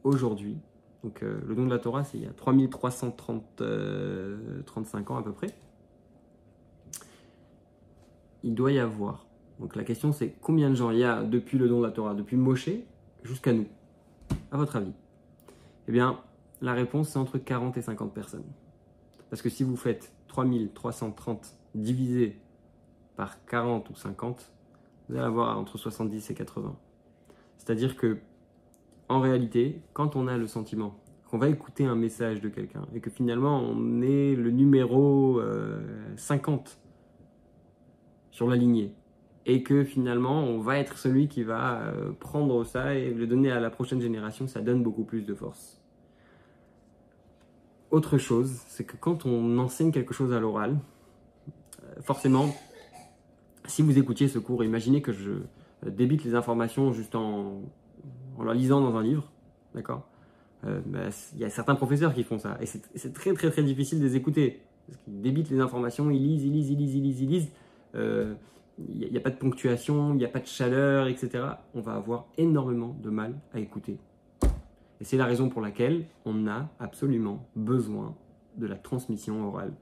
aujourd'hui, 0.03 0.57
donc 1.03 1.23
euh, 1.23 1.41
le 1.47 1.55
don 1.55 1.65
de 1.65 1.71
la 1.71 1.79
Torah, 1.79 2.03
c'est 2.03 2.17
il 2.17 2.23
y 2.23 2.27
a 2.27 2.33
3335 2.33 3.61
euh, 3.61 5.13
ans 5.13 5.17
à 5.17 5.23
peu 5.23 5.31
près, 5.31 5.47
il 8.43 8.53
doit 8.53 8.71
y 8.71 8.79
avoir. 8.79 9.25
Donc 9.59 9.75
la 9.75 9.83
question 9.83 10.11
c'est 10.11 10.35
combien 10.41 10.69
de 10.69 10.75
gens 10.75 10.91
il 10.91 10.99
y 10.99 11.03
a 11.03 11.23
depuis 11.23 11.57
le 11.57 11.67
don 11.67 11.79
de 11.79 11.85
la 11.85 11.91
Torah, 11.91 12.13
depuis 12.13 12.37
Moshe 12.37 12.69
jusqu'à 13.23 13.53
nous? 13.53 13.67
À 14.51 14.57
votre 14.57 14.75
avis? 14.75 14.93
Eh 15.87 15.91
bien, 15.91 16.19
la 16.61 16.73
réponse 16.73 17.09
c'est 17.09 17.19
entre 17.19 17.37
40 17.37 17.77
et 17.77 17.81
50 17.81 18.13
personnes. 18.13 18.45
Parce 19.29 19.41
que 19.41 19.49
si 19.49 19.63
vous 19.63 19.77
faites 19.77 20.13
3330 20.27 21.55
divisé 21.73 22.39
par 23.15 23.43
40 23.45 23.89
ou 23.89 23.95
50, 23.95 24.51
vous 25.07 25.15
allez 25.15 25.25
avoir 25.25 25.57
entre 25.57 25.77
70 25.77 26.29
et 26.29 26.33
80. 26.33 26.75
C'est-à-dire 27.57 27.95
que 27.95 28.19
en 29.11 29.19
réalité, 29.19 29.81
quand 29.91 30.15
on 30.15 30.27
a 30.27 30.37
le 30.37 30.47
sentiment 30.47 30.95
qu'on 31.29 31.37
va 31.37 31.49
écouter 31.49 31.83
un 31.83 31.95
message 31.95 32.39
de 32.39 32.47
quelqu'un 32.47 32.85
et 32.95 33.01
que 33.01 33.09
finalement 33.09 33.59
on 33.59 34.01
est 34.01 34.35
le 34.35 34.51
numéro 34.51 35.41
50 36.15 36.61
euh, 36.61 36.71
sur 38.31 38.47
la 38.47 38.55
lignée 38.55 38.93
et 39.45 39.63
que 39.63 39.83
finalement 39.83 40.45
on 40.45 40.59
va 40.59 40.77
être 40.77 40.97
celui 40.97 41.27
qui 41.27 41.43
va 41.43 41.81
euh, 41.81 42.13
prendre 42.13 42.63
ça 42.63 42.95
et 42.95 43.13
le 43.13 43.27
donner 43.27 43.51
à 43.51 43.59
la 43.59 43.69
prochaine 43.69 43.99
génération, 43.99 44.47
ça 44.47 44.61
donne 44.61 44.81
beaucoup 44.81 45.03
plus 45.03 45.23
de 45.23 45.33
force. 45.33 45.81
Autre 47.91 48.17
chose, 48.17 48.61
c'est 48.67 48.85
que 48.85 48.95
quand 48.95 49.25
on 49.25 49.57
enseigne 49.57 49.91
quelque 49.91 50.13
chose 50.13 50.31
à 50.31 50.39
l'oral, 50.39 50.77
euh, 51.83 52.01
forcément, 52.01 52.55
si 53.65 53.81
vous 53.81 53.97
écoutiez 53.97 54.29
ce 54.29 54.39
cours, 54.39 54.63
imaginez 54.63 55.01
que 55.01 55.11
je 55.11 55.31
débite 55.85 56.23
les 56.23 56.33
informations 56.33 56.93
juste 56.93 57.15
en, 57.15 57.61
en 58.41 58.45
la 58.45 58.53
lisant 58.53 58.81
dans 58.81 58.95
un 58.97 59.03
livre, 59.03 59.31
d'accord 59.75 60.07
euh, 60.65 60.81
bah, 60.85 61.09
Il 61.33 61.39
y 61.39 61.45
a 61.45 61.49
certains 61.49 61.75
professeurs 61.75 62.13
qui 62.13 62.23
font 62.23 62.39
ça, 62.39 62.57
et 62.59 62.65
c'est 62.65 63.13
très 63.13 63.33
très 63.33 63.51
très 63.51 63.63
difficile 63.63 63.99
de 63.99 64.05
les 64.05 64.15
écouter, 64.15 64.61
parce 64.87 64.97
qu'ils 65.03 65.21
débitent 65.21 65.51
les 65.51 65.59
informations, 65.59 66.09
ils 66.09 66.21
lisent, 66.21 66.43
ils 66.43 66.51
lisent, 66.51 66.69
ils 66.71 66.77
lisent, 66.77 66.95
ils 66.95 67.03
lisent, 67.03 67.21
ils 67.21 67.29
lisent. 67.29 67.51
Euh, 67.95 68.33
il 68.89 69.11
n'y 69.11 69.17
a, 69.17 69.21
pas 69.21 69.29
de 69.29 69.35
ponctuation, 69.35 70.13
il 70.13 70.17
n'y 70.17 70.25
a 70.25 70.29
pas 70.29 70.39
de 70.39 70.47
chaleur, 70.47 71.07
etc. 71.07 71.43
On 71.75 71.81
va 71.81 71.93
avoir 71.93 72.25
énormément 72.37 72.95
de 73.03 73.11
mal 73.11 73.35
à 73.53 73.59
écouter. 73.59 73.99
Et 74.99 75.03
c'est 75.03 75.17
la 75.17 75.25
raison 75.25 75.49
pour 75.49 75.61
laquelle 75.61 76.05
on 76.25 76.47
a 76.47 76.67
absolument 76.79 77.45
besoin 77.55 78.15
de 78.57 78.65
la 78.65 78.75
transmission 78.75 79.45
orale. 79.47 79.73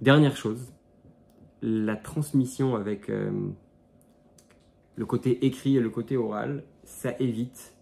Dernière 0.00 0.36
chose, 0.36 0.73
la 1.66 1.96
transmission 1.96 2.76
avec 2.76 3.08
euh, 3.08 3.30
le 4.96 5.06
côté 5.06 5.46
écrit 5.46 5.78
et 5.78 5.80
le 5.80 5.88
côté 5.88 6.18
oral, 6.18 6.62
ça 6.84 7.14
évite 7.18 7.74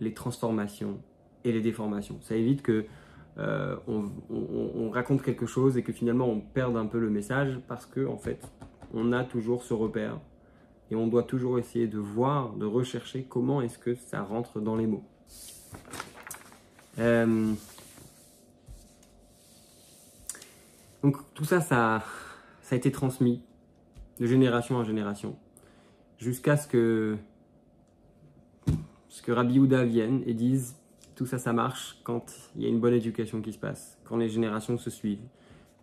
les 0.00 0.12
transformations 0.12 0.98
et 1.44 1.52
les 1.52 1.60
déformations. 1.60 2.18
Ça 2.22 2.34
évite 2.34 2.62
que 2.62 2.86
euh, 3.38 3.76
on, 3.86 4.90
raconte 4.90 5.22
quelque 5.22 5.46
chose 5.46 5.76
et 5.76 5.82
que 5.82 5.92
finalement 5.92 6.28
on 6.28 6.40
perde 6.40 6.76
un 6.76 6.86
peu 6.86 6.98
le 6.98 7.10
message 7.10 7.58
parce 7.66 7.84
que 7.84 8.06
en 8.06 8.16
fait 8.16 8.40
on 8.92 9.12
a 9.12 9.24
toujours 9.24 9.64
ce 9.64 9.74
repère 9.74 10.20
et 10.90 10.94
on 10.94 11.08
doit 11.08 11.24
toujours 11.24 11.58
essayer 11.58 11.88
de 11.88 11.98
voir, 11.98 12.52
de 12.54 12.66
rechercher 12.66 13.24
comment 13.24 13.60
est-ce 13.62 13.78
que 13.78 13.94
ça 13.94 14.22
rentre 14.22 14.60
dans 14.60 14.76
les 14.76 14.86
mots. 14.86 15.04
Euh, 16.98 17.52
donc 21.02 21.16
tout 21.34 21.44
ça, 21.44 21.60
ça, 21.60 22.04
ça 22.64 22.74
a 22.74 22.78
été 22.78 22.90
transmis 22.90 23.42
de 24.18 24.26
génération 24.26 24.76
en 24.76 24.84
génération, 24.84 25.36
jusqu'à 26.18 26.56
ce 26.56 26.66
que, 26.66 27.18
ce 29.10 29.20
que 29.20 29.32
Rabbi 29.32 29.58
Houda 29.58 29.84
vienne 29.84 30.22
et 30.24 30.32
dise 30.32 30.74
tout 31.14 31.26
ça, 31.26 31.38
ça 31.38 31.52
marche 31.52 32.00
quand 32.04 32.24
il 32.56 32.62
y 32.62 32.64
a 32.64 32.68
une 32.70 32.80
bonne 32.80 32.94
éducation 32.94 33.42
qui 33.42 33.52
se 33.52 33.58
passe, 33.58 33.98
quand 34.04 34.16
les 34.16 34.30
générations 34.30 34.78
se 34.78 34.88
suivent, 34.88 35.26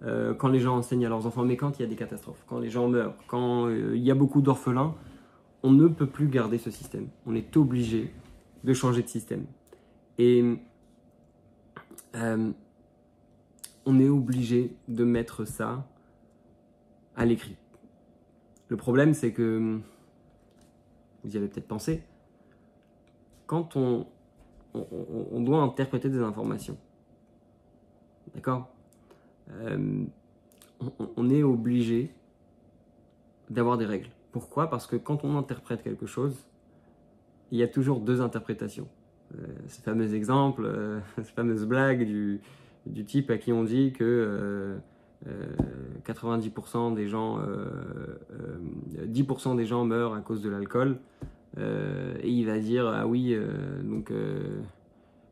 euh, 0.02 0.34
quand 0.34 0.48
les 0.48 0.60
gens 0.60 0.76
enseignent 0.76 1.06
à 1.06 1.10
leurs 1.10 1.28
enfants, 1.28 1.46
mais 1.46 1.56
quand 1.56 1.78
il 1.78 1.84
y 1.84 1.86
a 1.86 1.88
des 1.88 1.96
catastrophes, 1.96 2.44
quand 2.48 2.58
les 2.58 2.72
gens 2.72 2.88
meurent, 2.88 3.14
quand 3.28 3.68
euh, 3.68 3.96
il 3.96 4.02
y 4.02 4.10
a 4.10 4.16
beaucoup 4.16 4.42
d'orphelins, 4.42 4.96
on 5.62 5.72
ne 5.72 5.88
peut 5.88 6.08
plus 6.08 6.30
garder 6.30 6.58
ce 6.58 6.72
système. 6.72 7.10
On 7.28 7.36
est 7.36 7.56
obligé 7.58 8.12
de 8.64 8.74
changer 8.74 9.04
de 9.04 9.08
système. 9.08 9.46
Et 10.18 10.44
euh, 12.16 12.52
on 13.86 14.00
est 14.00 14.10
obligé 14.10 14.76
de 14.88 15.04
mettre 15.04 15.46
ça 15.46 15.86
à 17.16 17.26
l'écrit. 17.26 17.58
Le 18.68 18.78
problème, 18.78 19.14
c'est 19.14 19.34
que, 19.34 19.80
vous 21.24 21.34
y 21.34 21.38
avez 21.38 21.48
peut-être 21.48 21.68
pensé, 21.68 22.04
quand 23.46 23.76
on, 23.76 24.08
on, 24.74 25.42
doit 25.42 25.62
interpréter 25.62 26.10
des 26.10 26.22
informations, 26.22 26.78
d'accord 28.34 28.70
euh, 29.52 30.06
on, 31.18 31.30
est 31.30 31.44
obligé 31.44 32.14
d'avoir 33.50 33.78
des 33.78 33.86
règles. 33.86 34.10
Pourquoi? 34.32 34.70
Parce 34.70 34.88
que 34.88 34.96
quand 34.96 35.26
on 35.26 35.38
interprète 35.38 35.84
quelque 35.84 36.06
chose, 36.06 36.48
il 37.52 37.58
y 37.58 37.64
a 37.64 37.68
toujours 37.68 38.00
deux 38.00 38.22
interprétations. 38.22 38.88
Euh, 39.36 39.48
ce 39.68 39.82
fameux 39.82 40.16
exemple, 40.16 40.64
euh, 40.66 41.02
cette 41.18 41.28
fameuse 41.28 41.66
blague 41.66 42.06
du, 42.06 42.40
du, 42.86 43.04
type 43.04 43.30
à 43.30 43.38
qui 43.38 43.52
on 43.52 43.64
dit 43.64 43.92
que 43.92 44.80
90% 45.26 46.92
euh, 46.92 46.96
des 46.96 47.08
gens, 47.08 47.40
10% 47.40 47.42
euh, 47.42 49.06
euh, 49.46 49.56
des 49.56 49.66
gens 49.66 49.86
meurent 49.86 50.14
à 50.14 50.22
cause 50.22 50.42
de 50.42 50.50
l'alcool. 50.50 50.98
et 51.58 52.30
il 52.30 52.46
va 52.46 52.60
dire 52.60 52.88
ah 52.88 53.06
oui, 53.08 53.38
donc 53.84 54.12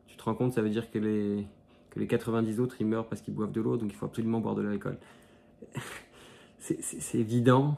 tu 0.06 0.16
te 0.16 0.22
rends 0.22 0.34
compte, 0.34 0.52
ça 0.52 0.62
veut 0.62 0.70
dire 0.70 0.90
que 0.90 0.98
les, 0.98 1.46
que 1.90 1.98
les 1.98 2.06
90 2.06 2.60
autres 2.60 2.76
ils 2.80 2.86
meurent 2.86 3.08
parce 3.08 3.20
qu'ils 3.20 3.34
boivent 3.34 3.52
de 3.52 3.60
l'eau, 3.60 3.76
donc 3.76 3.90
il 3.90 3.96
faut 3.96 4.06
absolument 4.06 4.40
boire 4.40 4.54
de 4.54 4.62
l'alcool. 4.62 4.98
c'est 6.58 7.18
évident 7.18 7.76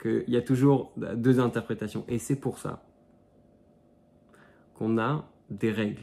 qu'il 0.00 0.28
y 0.28 0.36
a 0.36 0.42
toujours 0.42 0.92
deux 0.96 1.40
interprétations. 1.40 2.04
Et 2.08 2.18
c'est 2.18 2.36
pour 2.36 2.58
ça 2.58 2.82
qu'on 4.74 4.98
a 4.98 5.28
des 5.50 5.72
règles 5.72 6.02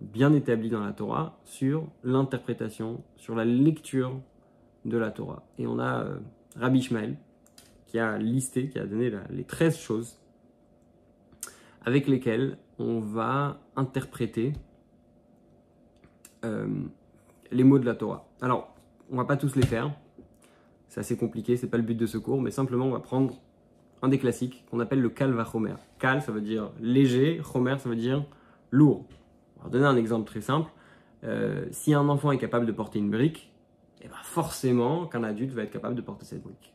bien 0.00 0.32
établies 0.32 0.70
dans 0.70 0.84
la 0.84 0.92
Torah 0.92 1.38
sur 1.44 1.86
l'interprétation, 2.02 3.02
sur 3.16 3.34
la 3.34 3.44
lecture 3.44 4.20
de 4.84 4.98
la 4.98 5.10
Torah. 5.10 5.42
Et 5.58 5.66
on 5.66 5.78
a 5.78 6.04
euh, 6.04 6.18
Rabbi 6.56 6.80
Ishmael 6.80 7.16
qui 7.86 7.98
a 7.98 8.18
listé, 8.18 8.68
qui 8.68 8.78
a 8.78 8.86
donné 8.86 9.12
les 9.30 9.44
13 9.44 9.76
choses 9.76 10.18
avec 11.84 12.06
lesquelles 12.06 12.58
on 12.78 13.00
va 13.00 13.60
interpréter 13.76 14.54
euh, 16.44 16.66
les 17.50 17.64
mots 17.64 17.78
de 17.78 17.84
la 17.84 17.94
Torah. 17.94 18.26
Alors, 18.40 18.74
on 19.10 19.16
va 19.16 19.24
pas 19.24 19.36
tous 19.36 19.56
les 19.56 19.66
faire, 19.66 19.92
c'est 20.88 21.00
assez 21.00 21.16
compliqué, 21.16 21.56
c'est 21.56 21.68
pas 21.68 21.76
le 21.76 21.82
but 21.82 21.94
de 21.94 22.06
ce 22.06 22.18
cours, 22.18 22.40
mais 22.40 22.50
simplement 22.50 22.86
on 22.86 22.90
va 22.92 23.00
prendre 23.00 23.34
un 24.00 24.08
des 24.08 24.18
classiques 24.18 24.64
qu'on 24.70 24.80
appelle 24.80 25.00
le 25.00 25.10
Kal 25.10 25.32
Vachomer. 25.32 25.74
Kal, 25.98 26.22
ça 26.22 26.32
veut 26.32 26.40
dire 26.40 26.72
léger, 26.80 27.40
Chomer, 27.42 27.76
ça 27.78 27.88
veut 27.88 27.96
dire 27.96 28.24
lourd. 28.70 29.06
On 29.60 29.64
va 29.64 29.70
donner 29.70 29.86
un 29.86 29.96
exemple 29.96 30.26
très 30.26 30.40
simple. 30.40 30.70
Euh, 31.24 31.66
si 31.70 31.94
un 31.94 32.08
enfant 32.08 32.32
est 32.32 32.38
capable 32.38 32.66
de 32.66 32.72
porter 32.72 32.98
une 32.98 33.10
brique, 33.10 33.51
eh 34.02 34.08
ben 34.08 34.16
forcément 34.22 35.06
qu'un 35.06 35.22
adulte 35.22 35.52
va 35.52 35.62
être 35.62 35.70
capable 35.70 35.94
de 35.94 36.02
porter 36.02 36.24
cette 36.24 36.42
brique. 36.42 36.74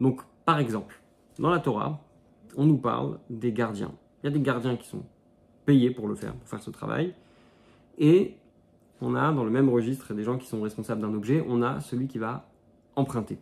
Donc, 0.00 0.22
par 0.44 0.58
exemple, 0.58 1.00
dans 1.38 1.50
la 1.50 1.60
Torah, 1.60 2.04
on 2.56 2.66
nous 2.66 2.78
parle 2.78 3.20
des 3.30 3.52
gardiens. 3.52 3.92
Il 4.22 4.26
y 4.26 4.28
a 4.28 4.32
des 4.32 4.40
gardiens 4.40 4.76
qui 4.76 4.88
sont 4.88 5.04
payés 5.64 5.90
pour 5.90 6.08
le 6.08 6.16
faire, 6.16 6.34
pour 6.34 6.48
faire 6.48 6.62
ce 6.62 6.70
travail. 6.70 7.14
Et 7.98 8.36
on 9.00 9.14
a 9.14 9.32
dans 9.32 9.44
le 9.44 9.50
même 9.50 9.68
registre 9.68 10.14
des 10.14 10.24
gens 10.24 10.36
qui 10.36 10.46
sont 10.46 10.60
responsables 10.60 11.00
d'un 11.00 11.14
objet, 11.14 11.44
on 11.48 11.62
a 11.62 11.80
celui 11.80 12.08
qui 12.08 12.18
va 12.18 12.48
emprunter. 12.96 13.38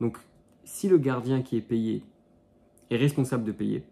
Donc, 0.00 0.18
si 0.64 0.88
le 0.88 0.98
gardien 0.98 1.42
qui 1.42 1.56
est 1.56 1.62
payé 1.62 2.02
est 2.90 2.96
responsable 2.96 3.44
de 3.44 3.52
payer, 3.52 3.84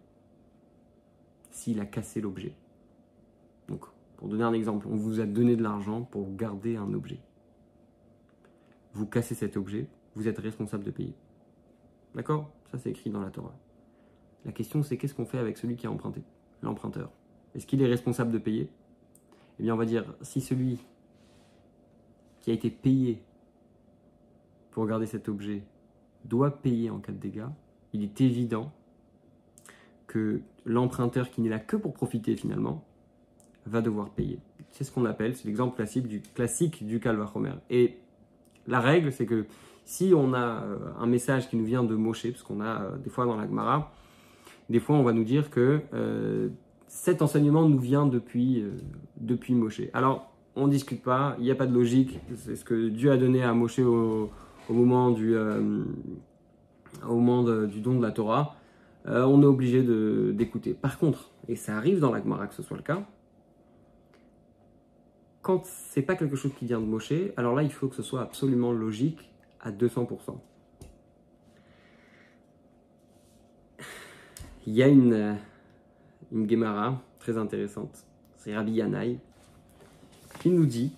s'il 1.51 1.79
a 1.79 1.85
cassé 1.85 2.19
l'objet. 2.19 2.53
Donc, 3.67 3.85
pour 4.17 4.27
donner 4.27 4.43
un 4.43 4.53
exemple, 4.53 4.87
on 4.89 4.95
vous 4.95 5.19
a 5.19 5.25
donné 5.25 5.55
de 5.55 5.63
l'argent 5.63 6.01
pour 6.01 6.35
garder 6.35 6.75
un 6.77 6.93
objet 6.93 7.19
vous 8.95 9.05
cassez 9.05 9.35
cet 9.35 9.57
objet, 9.57 9.87
vous 10.15 10.27
êtes 10.27 10.39
responsable 10.39 10.85
de 10.85 10.91
payer. 10.91 11.13
D'accord? 12.15 12.49
Ça, 12.71 12.77
c'est 12.77 12.89
écrit 12.89 13.09
dans 13.09 13.19
la 13.19 13.29
Torah. 13.29 13.55
La 14.45 14.53
question, 14.53 14.83
c'est 14.83 14.97
qu'est-ce 14.97 15.13
qu'on 15.13 15.25
fait 15.25 15.37
avec 15.37 15.57
celui 15.57 15.75
qui 15.75 15.85
a 15.85 15.91
emprunté, 15.91 16.23
l'emprunteur? 16.63 17.11
Est-ce 17.53 17.67
qu'il 17.67 17.81
est 17.81 17.87
responsable 17.87 18.31
de 18.31 18.37
payer? 18.37 18.69
Eh 19.59 19.63
bien, 19.63 19.73
on 19.73 19.77
va 19.77 19.85
dire, 19.85 20.15
si 20.21 20.39
celui 20.39 20.79
qui 22.39 22.51
a 22.51 22.53
été 22.53 22.69
payé 22.69 23.21
pour 24.71 24.85
garder 24.87 25.07
cet 25.07 25.27
objet 25.27 25.63
doit 26.23 26.61
payer 26.61 26.89
en 26.89 26.99
cas 26.99 27.11
de 27.11 27.17
dégâts, 27.17 27.47
il 27.91 28.01
est 28.01 28.21
évident 28.21 28.71
que 30.07 30.41
l'emprunteur 30.63 31.29
qui 31.31 31.41
n'est 31.41 31.49
là 31.49 31.59
que 31.59 31.75
pour 31.75 31.93
profiter 31.93 32.35
finalement 32.35 32.85
va 33.65 33.81
devoir 33.81 34.09
payer. 34.11 34.39
C'est 34.71 34.83
ce 34.83 34.91
qu'on 34.91 35.05
appelle, 35.05 35.35
c'est 35.35 35.47
l'exemple 35.47 35.75
classique 35.75 36.07
du 36.07 36.21
classique 36.21 36.85
du 36.85 36.99
Calvachomer. 36.99 37.55
Et 37.69 37.97
la 38.67 38.79
règle, 38.79 39.11
c'est 39.11 39.25
que 39.25 39.45
si 39.85 40.13
on 40.15 40.33
a 40.33 40.63
euh, 40.63 40.77
un 40.99 41.05
message 41.05 41.49
qui 41.49 41.55
nous 41.55 41.65
vient 41.65 41.83
de 41.83 41.95
Moshe, 41.95 42.27
parce 42.31 42.43
qu'on 42.43 42.59
a 42.59 42.81
euh, 42.81 42.97
des 42.97 43.09
fois 43.09 43.25
dans 43.25 43.37
la 43.37 43.45
Gemara, 43.45 43.91
des 44.69 44.79
fois 44.79 44.95
on 44.95 45.03
va 45.03 45.13
nous 45.13 45.23
dire 45.23 45.49
que 45.51 45.81
euh, 45.93 46.49
cet 46.87 47.21
enseignement 47.21 47.69
nous 47.69 47.79
vient 47.79 48.07
depuis, 48.07 48.63
depuis 49.17 49.53
Moshe. 49.53 49.81
Alors, 49.93 50.31
on 50.55 50.67
ne 50.67 50.71
discute 50.71 51.03
pas, 51.03 51.35
il 51.39 51.43
n'y 51.43 51.51
a 51.51 51.55
pas 51.55 51.67
de 51.67 51.73
logique, 51.73 52.19
c'est 52.35 52.55
ce 52.55 52.63
que 52.63 52.89
Dieu 52.89 53.11
a 53.11 53.17
donné 53.17 53.43
à 53.43 53.53
Moshe 53.53 53.79
au, 53.79 54.29
moment, 54.69 55.11
du, 55.11 55.35
au 55.37 57.19
moment 57.19 57.43
du 57.65 57.81
don 57.81 57.97
de 57.97 58.01
la 58.01 58.11
Torah. 58.11 58.55
on 59.05 59.41
est 59.41 59.45
obligé 59.45 59.83
d'écouter. 60.31 60.73
Par 60.73 60.97
contre, 60.97 61.31
et 61.49 61.57
ça 61.57 61.75
arrive 61.75 61.99
dans 61.99 62.13
la 62.13 62.21
Gemara 62.21 62.47
que 62.47 62.55
ce 62.55 62.63
soit 62.63 62.77
le 62.77 62.83
cas, 62.83 63.03
quand 65.45 65.63
c'est 65.63 66.01
pas 66.01 66.15
quelque 66.15 66.35
chose 66.35 66.53
qui 66.57 66.65
vient 66.65 66.79
de 66.79 66.87
Moshe, 66.87 67.13
alors 67.37 67.53
là, 67.53 67.61
il 67.61 67.71
faut 67.71 67.87
que 67.87 67.95
ce 67.95 68.01
soit 68.01 68.23
absolument 68.23 68.71
logique 68.71 69.29
à 69.61 69.71
200%. 69.71 70.39
il 74.65 74.73
y 74.73 74.81
a 74.81 74.87
une, 74.87 75.13
euh, 75.13 75.35
une 76.31 76.49
Gemara 76.49 76.99
très 77.19 77.37
intéressante, 77.37 78.07
c'est 78.37 78.55
Rabbi 78.55 78.71
Yanaï, 78.71 79.19
qui 80.39 80.49
nous 80.49 80.65
dit 80.65 80.91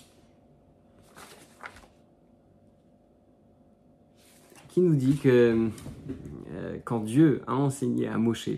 qui 4.69 4.79
nous 4.79 4.95
dit 4.95 5.17
que 5.17 5.69
euh, 6.51 6.77
quand 6.86 7.01
Dieu 7.01 7.41
a 7.47 7.55
enseigné 7.55 8.07
à 8.07 8.17
Moshe, 8.17 8.51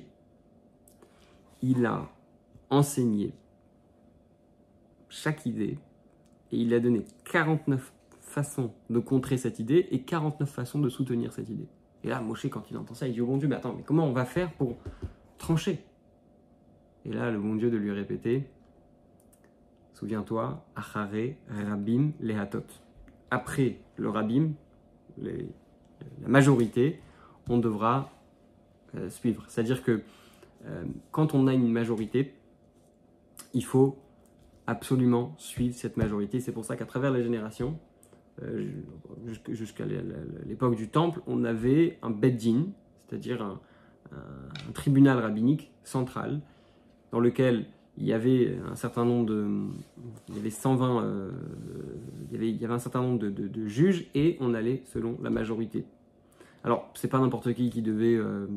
il 1.64 1.84
a 1.88 2.08
enseigné 2.70 3.34
chaque 5.10 5.46
idée 5.46 5.78
et 6.52 6.58
il 6.58 6.74
a 6.74 6.80
donné 6.80 7.06
49 7.26 7.94
façons 8.22 8.74
de 8.90 9.00
contrer 9.00 9.38
cette 9.38 9.60
idée 9.60 9.88
et 9.92 10.02
49 10.02 10.50
façons 10.50 10.80
de 10.80 10.90
soutenir 10.90 11.34
cette 11.34 11.50
idée. 11.50 11.68
Et 12.04 12.10
là, 12.10 12.22
Moshe, 12.22 12.48
quand 12.50 12.70
il 12.72 12.78
entend 12.78 12.94
ça, 12.94 13.08
il 13.08 13.14
dit 13.14 13.22
au 13.22 13.26
bon 13.26 13.38
Dieu, 13.38 13.48
mais 13.48 13.56
attends, 13.56 13.74
mais 13.76 13.84
comment 13.84 14.06
on 14.06 14.14
va 14.14 14.26
faire 14.26 14.52
pour 14.54 14.78
trancher? 15.38 15.84
Et 17.06 17.12
là, 17.12 17.32
le 17.32 17.40
bon 17.40 17.56
Dieu 17.56 17.70
de 17.70 17.78
lui 17.78 17.92
répéter, 17.92 18.48
souviens-toi, 19.94 20.66
Achare 20.76 21.36
Rabim 21.50 22.12
Lehatot. 22.22 22.66
Après 23.32 23.80
le 23.98 24.10
Rabim, 24.10 24.52
la 25.18 26.28
majorité, 26.28 27.02
on 27.50 27.58
devra 27.58 28.12
euh, 28.96 29.10
suivre. 29.10 29.44
C'est-à-dire 29.48 29.84
que 29.84 30.02
euh, 30.66 30.84
quand 31.12 31.34
on 31.34 31.48
a 31.48 31.54
une 31.54 31.72
majorité, 31.72 32.34
il 33.54 33.64
faut 33.66 33.98
absolument 34.70 35.34
suivre 35.38 35.76
cette 35.76 35.98
majorité. 35.98 36.40
C'est 36.40 36.52
pour 36.52 36.64
ça 36.64 36.76
qu'à 36.76 36.86
travers 36.86 37.12
les 37.12 37.24
générations, 37.24 37.80
euh, 38.44 38.68
jusqu'à 39.50 39.86
l'époque 40.46 40.76
du 40.76 40.90
temple, 40.90 41.22
on 41.28 41.44
avait 41.44 41.98
un 42.02 42.12
beddin, 42.12 42.68
c'est-à-dire 43.08 43.42
un, 43.42 43.60
tribunal 44.74 45.20
rabbinique 45.20 45.72
central, 45.84 46.42
dans 47.12 47.20
lequel 47.20 47.68
il 47.98 48.06
y 48.06 48.14
avait 48.14 48.58
un 48.72 48.76
certain 48.76 49.06
nombre 49.06 49.28
de, 49.28 49.48
il 50.30 50.36
y 50.36 50.40
avait 50.40 50.50
120, 50.50 51.04
euh, 51.04 51.32
un 52.70 52.80
certain 52.80 53.02
nombre 53.02 53.20
de, 53.20 53.68
juges 53.68 54.10
et 54.16 54.38
on 54.40 54.54
allait 54.56 54.82
selon 54.86 55.18
la 55.22 55.30
majorité. 55.30 55.86
Alors 56.64 56.90
c'est 56.96 57.08
pas 57.08 57.20
n'importe 57.20 57.54
qui 57.54 57.70
qui 57.70 57.82
devait 57.82 58.16
euh, 58.16 58.48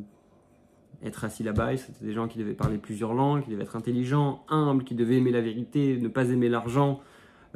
être 1.04 1.24
assis 1.24 1.42
là-bas, 1.42 1.76
c'était 1.76 2.04
des 2.04 2.12
gens 2.12 2.28
qui 2.28 2.38
devaient 2.38 2.54
parler 2.54 2.78
plusieurs 2.78 3.14
langues, 3.14 3.44
qui 3.44 3.50
devaient 3.50 3.64
être 3.64 3.76
intelligents, 3.76 4.44
humbles, 4.48 4.84
qui 4.84 4.94
devaient 4.94 5.16
aimer 5.16 5.32
la 5.32 5.40
vérité, 5.40 5.98
ne 5.98 6.08
pas 6.08 6.28
aimer 6.30 6.48
l'argent, 6.48 7.00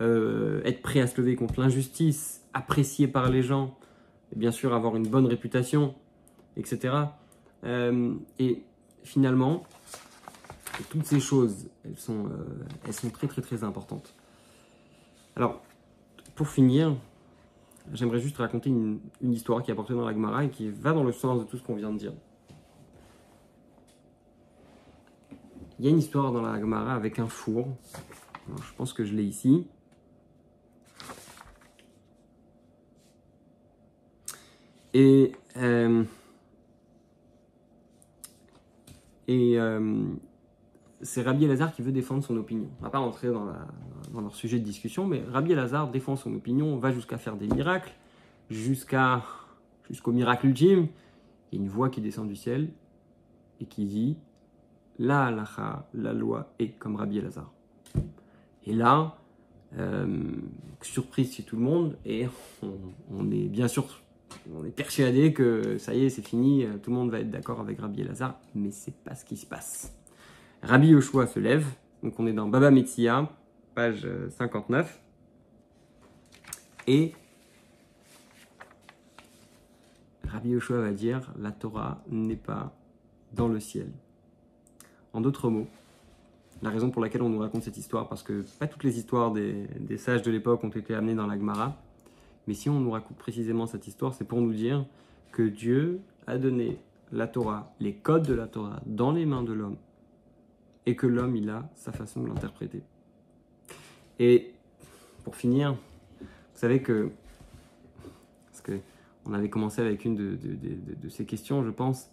euh, 0.01 0.61
être 0.65 0.83
prêt 0.83 1.01
à 1.01 1.07
se 1.07 1.21
lever 1.21 1.37
contre 1.37 1.61
l'injustice, 1.61 2.43
apprécié 2.55 3.09
par 3.09 3.31
les 3.31 3.43
gens, 3.43 3.79
et 4.35 4.39
bien 4.39 4.51
sûr 4.51 4.75
avoir 4.75 4.97
une 4.97 5.07
bonne 5.07 5.27
réputation, 5.27 5.95
etc. 6.57 6.95
Euh, 7.65 8.15
et 8.39 8.63
finalement, 9.05 9.65
toutes 10.91 11.07
ces 11.07 11.21
choses, 11.21 11.69
elles 11.85 11.99
sont, 11.99 12.27
euh, 12.27 12.65
elles 12.87 12.93
sont 12.93 13.11
très 13.11 13.29
très 13.29 13.43
très 13.43 13.65
importantes. 13.65 14.15
Alors, 15.37 15.63
pour 16.35 16.49
finir, 16.49 16.95
j'aimerais 17.93 18.21
juste 18.21 18.39
raconter 18.39 18.71
une, 18.71 19.01
histoire 19.23 19.63
qui 19.63 19.71
est 19.71 19.73
apportée 19.73 19.95
dans 19.95 20.05
la 20.05 20.13
Gemara 20.13 20.45
et 20.45 20.51
qui 20.51 20.69
va 20.69 20.93
dans 20.93 21.05
le 21.05 21.13
sens 21.13 21.41
de 21.41 21.45
tout 21.45 21.57
ce 21.57 21.63
qu'on 21.63 21.77
vient 21.77 21.93
de 21.93 21.99
dire. 21.99 22.13
Il 25.79 25.85
y 25.85 25.89
a 25.89 25.91
une 25.91 25.99
histoire 25.99 26.33
dans 26.33 26.41
la 26.41 26.59
Gemara 26.59 26.95
avec 26.95 27.19
un 27.19 27.27
four. 27.27 27.69
je 28.49 28.73
pense 28.77 28.93
que 28.93 29.05
je 29.05 29.15
l'ai 29.15 29.25
ici. 29.25 29.67
Et, 34.95 35.33
euh, 35.59 36.05
euh, 39.29 40.05
c'est 41.03 41.21
Rabbi 41.21 41.45
Elazar 41.45 41.75
qui 41.75 41.83
veut 41.83 41.93
défendre 41.93 42.25
son 42.25 42.39
opinion. 42.39 42.71
On 42.77 42.81
ne 42.81 42.85
va 42.85 42.91
pas 42.91 42.99
rentrer 42.99 43.29
dans, 43.29 43.45
leur 44.19 44.35
sujet 44.35 44.59
de 44.59 44.65
discussion, 44.65 45.07
mais 45.07 45.23
Rabbi 45.31 45.53
Elazar 45.53 45.91
défend 45.91 46.17
son 46.17 46.35
opinion, 46.35 46.79
va 46.79 46.93
jusqu'à 46.93 47.19
faire 47.19 47.37
des 47.37 47.49
miracles, 47.49 47.93
jusqu'à, 48.49 49.23
jusqu'au 49.91 50.13
miracle 50.13 50.47
ultime. 50.47 50.89
Il 51.53 51.59
y 51.59 51.61
a 51.61 51.65
une 51.65 51.69
voix 51.69 51.91
qui 51.91 52.01
descend 52.01 52.27
du 52.27 52.37
ciel 52.37 52.71
et 53.61 53.67
qui 53.67 53.85
dit 53.85 54.17
La 54.99 55.27
halacha, 55.27 55.89
la 55.95 56.13
loi 56.13 56.55
est 56.59 56.79
comme 56.79 56.97
Rabbi 56.97 57.19
Elazar. 57.19 57.53
Et 58.65 58.73
là, 58.73 59.17
euh, 59.79 60.07
surprise 60.81 61.35
chez 61.35 61.43
tout 61.43 61.57
le 61.57 61.63
monde, 61.63 61.99
et 62.05 62.27
on, 63.11 63.31
est 63.31 63.49
bien 63.49 63.69
sûr 63.69 63.87
on 64.55 64.65
est 64.65 64.71
persuadé 64.71 65.33
que 65.33 65.79
ça 65.79 65.95
y 65.95 66.05
est, 66.05 66.11
c'est 66.11 66.27
fini, 66.27 66.65
euh, 66.65 66.79
tout 66.83 66.91
le 66.91 66.97
monde 66.97 67.11
va 67.11 67.21
être 67.21 67.31
d'accord 67.31 67.61
avec 67.61 67.81
Rabbi 67.81 68.03
Elazar, 68.03 68.39
mais 68.55 68.71
c'est 68.71 68.95
pas 68.95 69.15
ce 69.15 69.25
qui 69.25 69.37
se 69.37 69.47
passe. 69.47 69.95
Rabbi 70.63 70.89
Yoshua 70.89 71.27
se 71.27 71.41
lève, 71.41 71.67
donc 72.03 72.19
on 72.19 72.27
est 72.27 72.33
dans 72.33 72.49
Baba 72.49 72.71
Metzia, 72.71 73.29
page 73.75 74.07
59, 74.39 74.89
euh, 74.89 74.93
et 76.87 77.13
Rabbi 80.29 80.51
Yoshua 80.51 80.81
va 80.81 80.93
dire 80.93 81.33
la 81.39 81.53
Torah 81.53 82.03
n'est 82.09 82.37
pas 82.37 82.75
dans 83.33 83.49
le 83.49 83.61
ciel. 83.61 83.91
En 85.17 85.23
d'autres 85.23 85.49
mots, 85.49 85.67
la 86.61 86.69
raison 86.69 86.91
pour 86.91 87.01
laquelle 87.01 87.23
on 87.23 87.31
nous 87.31 87.39
raconte 87.39 87.63
cette 87.63 87.79
histoire, 87.79 88.07
parce 88.07 88.23
que 88.23 88.45
pas 88.59 88.67
toutes 88.67 88.85
les 88.85 88.99
histoires 88.99 89.33
des, 89.33 89.67
sages 89.97 90.21
de 90.21 90.31
l'époque 90.31 90.63
ont 90.63 90.69
été 90.69 90.95
amenées 90.95 91.15
dans 91.15 91.27
la 91.27 91.39
Gemara, 91.39 91.75
mais 92.47 92.53
si 92.53 92.69
on 92.69 92.81
nous 92.81 92.91
raconte 92.91 93.17
précisément 93.17 93.67
cette 93.67 93.87
histoire, 93.87 94.13
c'est 94.13 94.27
pour 94.27 94.43
nous 94.43 94.53
dire 94.53 94.85
que 95.33 95.43
Dieu 95.43 96.03
a 96.27 96.37
donné 96.37 96.79
la 97.13 97.27
Torah, 97.27 97.73
les 97.81 97.95
codes 97.95 98.27
de 98.27 98.35
la 98.35 98.47
Torah, 98.47 98.83
dans 98.85 99.11
les 99.11 99.25
mains 99.25 99.43
de 99.43 99.55
l'homme, 99.55 99.79
et 100.85 100.97
que 100.97 101.07
l'homme, 101.07 101.35
il 101.35 101.49
a 101.49 101.67
sa 101.77 101.93
façon 101.93 102.23
de 102.23 102.29
l'interpréter. 102.29 102.83
Et 104.19 104.53
pour 105.25 105.35
finir, 105.35 105.79
vous 106.21 106.27
savez 106.53 106.83
que, 106.83 107.09
parce 108.49 108.61
que 108.61 108.81
on 109.25 109.33
avait 109.33 109.49
commencé 109.49 109.81
avec 109.81 110.05
une 110.05 110.15
de 110.15 111.09
ces 111.09 111.25
questions, 111.25 111.65
je 111.65 111.71
pense, 111.71 112.11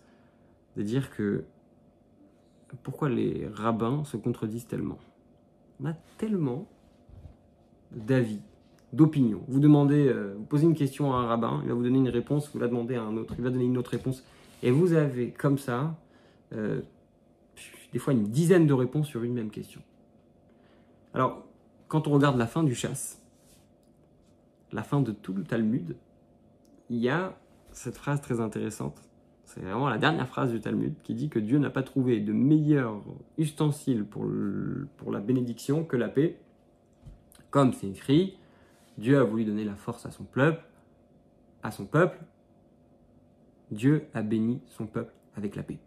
de 0.78 0.84
dire 0.84 1.14
que 1.14 1.44
pourquoi 2.82 3.10
les 3.10 3.48
rabbins 3.54 4.04
se 4.06 4.18
contredisent 4.18 4.68
tellement 4.68 4.98
On 5.82 5.86
a 5.86 5.94
tellement 6.18 6.68
d'avis 7.92 8.42
d'opinion. 8.92 9.42
Vous 9.48 9.60
demandez, 9.60 10.08
euh, 10.08 10.36
vous 10.38 10.46
posez 10.46 10.66
une 10.66 10.76
question 10.76 11.14
à 11.14 11.18
un 11.18 11.28
rabbin, 11.28 11.60
il 11.64 11.70
va 11.70 11.76
vous 11.76 11.84
donner 11.84 11.98
une 11.98 12.10
réponse, 12.10 12.50
vous 12.54 12.60
la 12.60 12.68
demandez 12.68 12.96
à 12.96 13.04
un 13.04 13.18
autre, 13.18 13.34
il 13.38 13.44
va 13.44 13.50
donner 13.50 13.66
une 13.66 13.78
autre 13.78 13.92
réponse. 13.92 14.24
Et 14.62 14.72
vous 14.72 14.94
avez 14.94 15.32
comme 15.32 15.58
ça, 15.58 15.96
euh, 16.54 16.82
des 17.92 18.00
fois 18.00 18.14
une 18.14 18.24
dizaine 18.24 18.68
de 18.68 18.74
réponses 18.74 19.08
sur 19.08 19.24
une 19.24 19.34
même 19.34 19.50
question. 19.50 19.82
Alors, 21.14 21.46
quand 21.88 22.08
on 22.08 22.12
regarde 22.12 22.38
la 22.38 22.48
fin 22.48 22.64
du 22.64 22.74
chasse, 22.74 23.22
la 24.72 24.84
fin 24.84 25.02
de 25.02 25.12
tout 25.12 25.34
le 25.34 25.44
Talmud, 25.44 25.96
il 26.90 26.98
y 26.98 27.10
a 27.10 27.38
cette 27.72 27.98
phrase 27.98 28.22
très 28.22 28.40
intéressante. 28.40 29.02
C'est 29.54 29.62
vraiment 29.62 29.88
la 29.88 30.00
dernière 30.00 30.28
phrase 30.28 30.52
du 30.52 30.60
Talmud 30.60 30.96
qui 31.04 31.14
dit 31.14 31.30
que 31.30 31.38
Dieu 31.38 31.60
n'a 31.60 31.70
pas 31.70 31.84
trouvé 31.84 32.20
de 32.20 32.34
meilleur 32.34 33.04
ustensile 33.38 34.04
pour, 34.04 34.26
la 34.26 35.20
bénédiction 35.20 35.84
que 35.84 35.96
la 35.96 36.10
paix. 36.10 36.40
Comme 37.52 37.72
c'est 37.72 37.88
écrit, 37.88 38.36
Dieu 38.98 39.20
a 39.20 39.24
voulu 39.24 39.46
donner 39.46 39.64
la 39.64 39.76
force 39.76 40.08
à 40.08 40.12
son 40.12 40.24
peuple, 40.24 40.64
à 41.62 41.70
son 41.70 41.86
peuple. 41.86 42.18
Dieu 43.70 44.08
a 44.16 44.24
béni 44.24 44.60
son 44.66 44.88
peuple 44.88 45.14
avec 45.36 45.56
la 45.56 45.62
paix. 45.62 45.78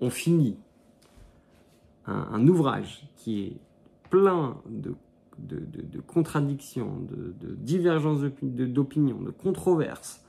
On 0.00 0.10
finit 0.10 0.56
un, 2.06 2.46
ouvrage 2.46 3.08
qui 3.16 3.42
est 3.42 3.56
plein 4.08 4.56
de, 4.68 4.94
de, 5.36 6.00
contradictions, 6.00 7.00
de, 7.10 7.56
divergences 7.56 8.20
d'opinion, 8.40 9.20
de 9.20 9.30
controverses. 9.32 10.24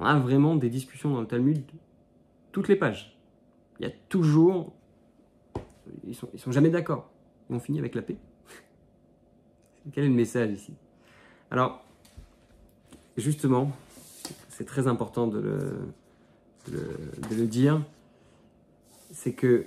On 0.00 0.04
a 0.06 0.18
vraiment 0.18 0.56
des 0.56 0.70
discussions 0.70 1.12
dans 1.12 1.20
le 1.20 1.26
Talmud 1.26 1.62
toutes 2.52 2.68
les 2.68 2.76
pages. 2.76 3.16
Il 3.78 3.86
y 3.86 3.88
a 3.88 3.92
toujours... 4.08 4.72
Ils 6.06 6.14
sont, 6.14 6.28
ils 6.32 6.40
sont 6.40 6.52
jamais 6.52 6.70
d'accord. 6.70 7.10
Et 7.50 7.54
on 7.54 7.60
finit 7.60 7.78
avec 7.78 7.94
la 7.94 8.00
paix. 8.00 8.16
Quel 9.92 10.04
est 10.04 10.08
le 10.08 10.14
message 10.14 10.52
ici? 10.52 10.72
Alors, 11.50 11.84
justement, 13.18 13.72
c'est 14.48 14.64
très 14.64 14.88
important 14.88 15.26
de 15.26 15.38
le, 15.38 15.92
de 16.70 17.34
le, 17.34 17.46
dire, 17.46 17.84
c'est 19.10 19.34
que 19.34 19.66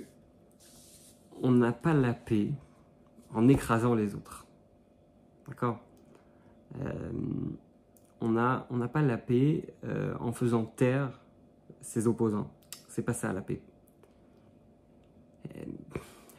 on 1.42 1.52
n'a 1.52 1.72
pas 1.72 1.94
la 1.94 2.12
paix 2.12 2.48
en 3.34 3.46
écrasant 3.46 3.94
les 3.94 4.16
autres. 4.16 4.46
D'accord? 5.46 5.78
Euh, 6.80 7.12
On 8.24 8.30
n'a 8.30 8.88
pas 8.90 9.02
la 9.02 9.18
paix 9.18 9.74
euh, 9.84 10.14
en 10.18 10.32
faisant 10.32 10.64
taire 10.64 11.20
ses 11.82 12.06
opposants. 12.06 12.50
C'est 12.88 13.02
pas 13.02 13.12
ça 13.12 13.34
la 13.34 13.42
paix. 13.42 13.60
Euh, 15.54 15.64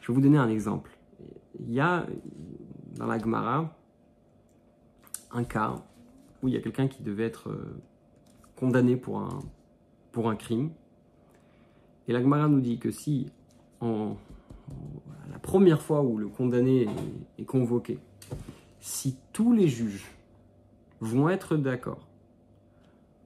je 0.00 0.08
vais 0.08 0.14
vous 0.14 0.20
donner 0.20 0.38
un 0.38 0.48
exemple. 0.48 0.98
Il 1.60 1.72
y 1.72 1.78
a 1.78 2.04
dans 2.96 3.06
la 3.06 3.20
Gemara 3.20 3.72
un 5.30 5.44
cas 5.44 5.76
où 6.42 6.48
il 6.48 6.54
y 6.54 6.56
a 6.56 6.60
quelqu'un 6.60 6.88
qui 6.88 7.04
devait 7.04 7.24
être 7.24 7.50
euh, 7.50 7.80
condamné 8.56 8.96
pour 8.96 9.20
un, 9.20 9.38
pour 10.10 10.28
un 10.28 10.34
crime. 10.34 10.72
Et 12.08 12.12
la 12.12 12.20
Gemara 12.20 12.48
nous 12.48 12.60
dit 12.60 12.80
que 12.80 12.90
si, 12.90 13.30
en, 13.80 14.16
la 15.30 15.38
première 15.38 15.82
fois 15.82 16.02
où 16.02 16.18
le 16.18 16.26
condamné 16.26 16.88
est 17.38 17.44
convoqué, 17.44 18.00
si 18.80 19.16
tous 19.32 19.52
les 19.52 19.68
juges 19.68 20.04
vont 21.00 21.28
être 21.28 21.56
d'accord 21.56 22.06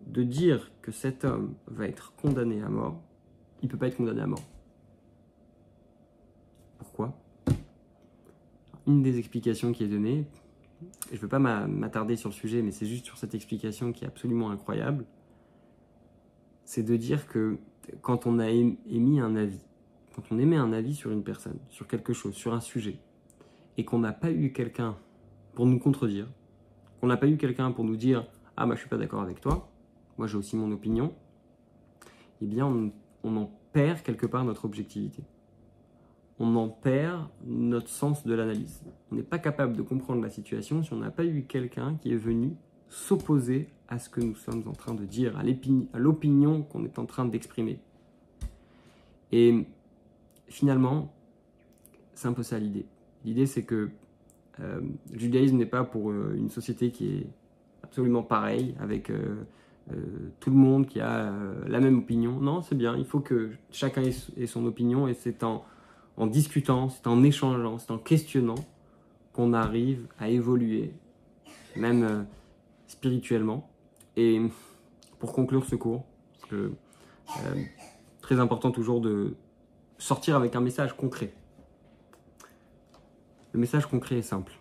de 0.07 0.23
dire 0.23 0.71
que 0.83 0.93
cet 0.93 1.25
homme 1.25 1.55
va 1.66 1.87
être 1.87 2.14
condamné 2.16 2.62
à 2.62 2.68
mort, 2.68 3.01
il 3.62 3.66
ne 3.66 3.71
peut 3.71 3.79
pas 3.79 3.89
être 3.89 3.97
condamné 3.97 4.23
à 4.23 4.27
mort. 4.27 4.43
Pourquoi? 6.79 7.16
Une 8.87 9.03
des 9.03 9.18
explications 9.18 9.73
qui 9.73 9.85
est 9.85 9.89
donnée, 9.89 10.27
je 11.11 11.16
ne 11.16 11.21
veux 11.21 11.29
pas 11.29 11.39
m'attarder 11.39 12.16
sur 12.16 12.31
le 12.31 12.35
sujet, 12.35 12.62
mais 12.62 12.71
c'est 12.71 12.87
juste 12.87 13.05
sur 13.05 13.18
cette 13.18 13.35
explication 13.35 13.93
qui 13.93 14.05
est 14.05 14.09
absolument 14.09 14.51
incroyable, 14.51 15.05
c'est 16.64 16.83
de 16.83 16.97
dire 16.97 17.27
que 17.27 17.59
quand 18.01 18.27
on 18.27 18.39
a 18.39 18.49
émis 18.49 19.21
un 19.21 19.37
avis, 19.37 19.61
quand 20.14 20.23
on 20.31 20.39
émet 20.39 20.57
un 20.57 20.73
avis 20.73 20.95
sur 20.95 21.11
une 21.11 21.23
personne, 21.23 21.59
sur 21.68 21.87
quelque 21.87 22.12
chose, 22.12 22.35
sur 22.35 22.55
un 22.55 22.61
sujet, 22.61 22.99
et 23.77 23.85
qu'on 23.85 23.99
n'a 23.99 24.12
pas 24.12 24.31
eu 24.31 24.53
quelqu'un 24.53 24.97
pour 25.55 25.66
nous 25.66 25.79
contredire, 25.79 26.27
qu'on 27.01 27.07
n'a 27.07 27.17
pas 27.17 27.29
eu 27.29 27.37
quelqu'un 27.37 27.73
pour 27.73 27.85
nous 27.85 27.97
dire 27.97 28.27
Ah, 28.57 28.67
moi 28.67 28.75
je 28.75 28.81
suis 28.81 28.89
pas 28.89 28.99
d'accord 28.99 29.23
avec 29.23 29.41
toi, 29.41 29.71
moi 30.19 30.27
j'ai 30.27 30.37
aussi 30.37 30.57
mon 30.57 30.71
opinion, 30.73 31.15
eh 32.43 32.47
bien 32.47 32.67
on, 32.67 32.93
on 33.25 33.37
en 33.37 33.51
perd 33.73 34.03
quelque 34.03 34.27
part 34.27 34.45
notre 34.45 34.65
objectivité. 34.65 35.23
On 36.39 36.57
en 36.57 36.69
perd 36.69 37.29
notre 37.45 37.89
sens 37.89 38.25
de 38.25 38.33
l'analyse. 38.33 38.83
On 39.13 39.17
n'est 39.17 39.23
pas 39.23 39.39
capable 39.39 39.77
de 39.77 39.83
comprendre 39.83 40.23
la 40.23 40.31
situation 40.31 40.83
si 40.83 40.93
on 40.93 40.97
n'a 40.97 41.11
pas 41.11 41.27
eu 41.27 41.45
quelqu'un 41.45 41.97
qui 41.97 42.13
est 42.13 42.17
venu 42.17 42.57
s'opposer 42.89 43.69
à 43.89 43.99
ce 43.99 44.09
que 44.09 44.21
nous 44.21 44.35
sommes 44.35 44.67
en 44.67 44.73
train 44.73 44.95
de 44.95 45.05
dire, 45.05 45.37
à 45.39 45.99
l'opinion 45.99 46.63
qu'on 46.63 46.85
est 46.85 46.99
en 46.99 47.07
train 47.07 47.25
d'exprimer. 47.25 47.79
Et 49.33 49.67
finalement, 50.49 51.13
c'est 52.15 52.29
un 52.29 52.33
peu 52.33 52.43
ça 52.43 52.59
l'idée. 52.59 52.87
L'idée, 53.25 53.47
c'est 53.47 53.65
que 53.65 53.91
euh, 54.61 54.81
judaïsme 55.13 55.57
n'est 55.57 55.67
pas 55.67 55.85
pour 55.85 56.11
euh, 56.11 56.35
une 56.37 56.51
société 56.51 56.91
qui 56.91 57.09
est 57.09 57.27
absolument 57.83 58.23
pareille, 58.23 58.75
avec 58.81 59.11
euh, 59.11 59.45
tout 60.39 60.51
le 60.51 60.57
monde 60.57 60.87
qui 60.87 61.01
a 61.01 61.33
la 61.67 61.81
même 61.81 61.99
opinion. 61.99 62.39
Non, 62.39 62.63
c'est 62.63 62.77
bien, 62.77 62.97
il 62.97 63.05
faut 63.05 63.21
que 63.21 63.51
chacun 63.73 64.03
ait, 64.03 64.47
son 64.47 64.65
opinion, 64.67 65.09
et 65.09 65.15
c'est 65.15 65.43
en, 65.43 65.65
discutant, 66.29 66.89
c'est 66.91 67.07
en 67.09 67.25
échangeant, 67.25 67.79
c'est 67.79 67.91
en 67.91 67.99
questionnant 67.99 68.55
qu'on 69.33 69.53
arrive 69.53 70.07
à 70.21 70.29
évoluer, 70.29 70.93
même 71.75 72.27
spirituellement. 72.87 73.69
Et 74.17 74.41
pour 75.19 75.33
conclure 75.33 75.65
ce 75.65 75.75
cours, 75.75 76.05
très 78.21 78.39
important 78.39 78.71
toujours 78.71 79.01
de 79.01 79.35
sortir 79.99 80.37
avec 80.37 80.55
un 80.55 80.61
message 80.61 80.97
concret. 80.97 81.33
Le 83.53 83.61
message 83.61 83.87
concret 83.87 84.19
est 84.19 84.23
simple. 84.23 84.53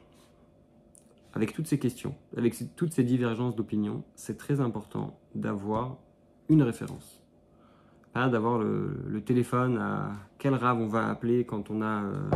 Avec 1.33 1.53
toutes 1.53 1.67
ces 1.67 1.77
questions, 1.77 2.15
avec 2.35 2.55
toutes 2.75 2.93
ces 2.93 3.03
divergences 3.03 3.55
d'opinion, 3.55 4.03
c'est 4.15 4.37
très 4.37 4.61
important 4.61 5.19
d'avoir 5.35 5.97
une 6.49 6.63
référence. 6.63 7.21
Pas 8.13 8.29
d'avoir 8.29 8.57
le, 8.57 9.21
téléphone 9.23 9.77
à 9.77 10.13
quel 10.39 10.55
rave 10.55 10.79
on 10.79 10.87
va 10.87 11.07
appeler 11.07 11.45
quand 11.45 11.69
on 11.69 11.83
a, 11.83 12.03
euh, 12.03 12.29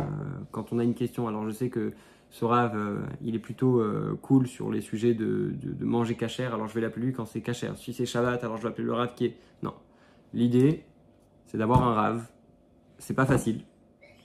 quand 0.52 0.72
on 0.72 0.78
a 0.78 0.84
une 0.84 0.94
question. 0.94 1.26
Alors 1.26 1.44
je 1.44 1.50
sais 1.50 1.68
que 1.68 1.92
ce 2.30 2.44
rave, 2.44 2.76
euh, 2.76 3.00
il 3.20 3.34
est 3.34 3.40
plutôt 3.40 3.80
euh, 3.80 4.16
cool 4.22 4.46
sur 4.46 4.70
les 4.70 4.80
sujets 4.80 5.14
de, 5.14 5.52
de 5.60 5.84
manger 5.84 6.14
cachère, 6.14 6.54
alors 6.54 6.68
je 6.68 6.74
vais 6.74 6.80
l'appeler 6.80 7.06
lui 7.06 7.12
quand 7.12 7.26
c'est 7.26 7.40
cachère. 7.40 7.76
Si 7.76 7.92
c'est 7.92 8.06
Shabbat, 8.06 8.44
alors 8.44 8.58
je 8.58 8.62
vais 8.62 8.68
appeler 8.68 8.86
le 8.86 8.92
rave 8.92 9.14
qui 9.16 9.26
est... 9.26 9.36
Non. 9.64 9.74
L'idée, 10.32 10.84
c'est 11.46 11.58
d'avoir 11.58 11.82
un 11.82 11.94
rave 11.94 12.26
c'est 12.98 13.14
pas 13.14 13.26
facile. 13.26 13.60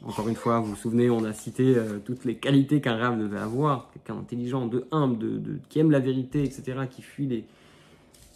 Encore 0.04 0.30
une 0.30 0.36
fois, 0.36 0.60
vous 0.62 0.68
vous 0.68 0.76
souvenez, 0.78 1.10
on 1.10 1.26
a 1.26 1.34
cité 1.34 1.76
euh, 1.76 2.00
toutes 2.00 2.24
les 2.24 2.38
qualités 2.38 2.80
qu'un 2.80 2.95
rave 2.95 3.20
devait 3.20 3.38
avoir, 3.39 3.91
quelqu'un 3.91 4.16
d'intelligent, 4.16 4.66
de 4.66 4.88
humble, 4.91 5.41
de, 5.41 5.60
qui 5.68 5.80
aime 5.80 5.91
la 5.91 6.00
vérité, 6.00 6.43
etc., 6.43 6.88
qui 6.89 7.02
fuit 7.02 7.28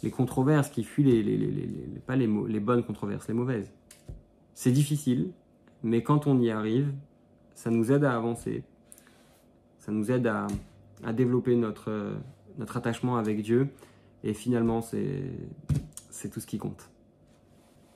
les, 0.02 0.10
controverses, 0.10 0.68
qui 0.68 0.84
fuit 0.84 1.04
les, 1.04 2.00
pas 2.06 2.16
les, 2.16 2.26
bonnes 2.26 2.84
controverses, 2.84 3.26
les 3.28 3.34
mauvaises. 3.34 3.72
C'est 4.52 4.72
difficile, 4.72 5.30
mais 5.82 6.02
quand 6.02 6.26
on 6.26 6.38
y 6.38 6.50
arrive, 6.50 6.92
ça 7.54 7.70
nous 7.70 7.90
aide 7.90 8.04
à 8.04 8.14
avancer, 8.14 8.62
ça 9.78 9.90
nous 9.90 10.10
aide 10.10 10.26
à, 10.26 10.46
développer 11.14 11.56
notre, 11.56 12.12
notre 12.58 12.76
attachement 12.76 13.16
avec 13.16 13.42
Dieu, 13.42 13.68
et 14.22 14.34
finalement, 14.34 14.82
c'est 14.82 16.28
tout 16.30 16.40
ce 16.40 16.46
qui 16.46 16.58
compte. 16.58 16.90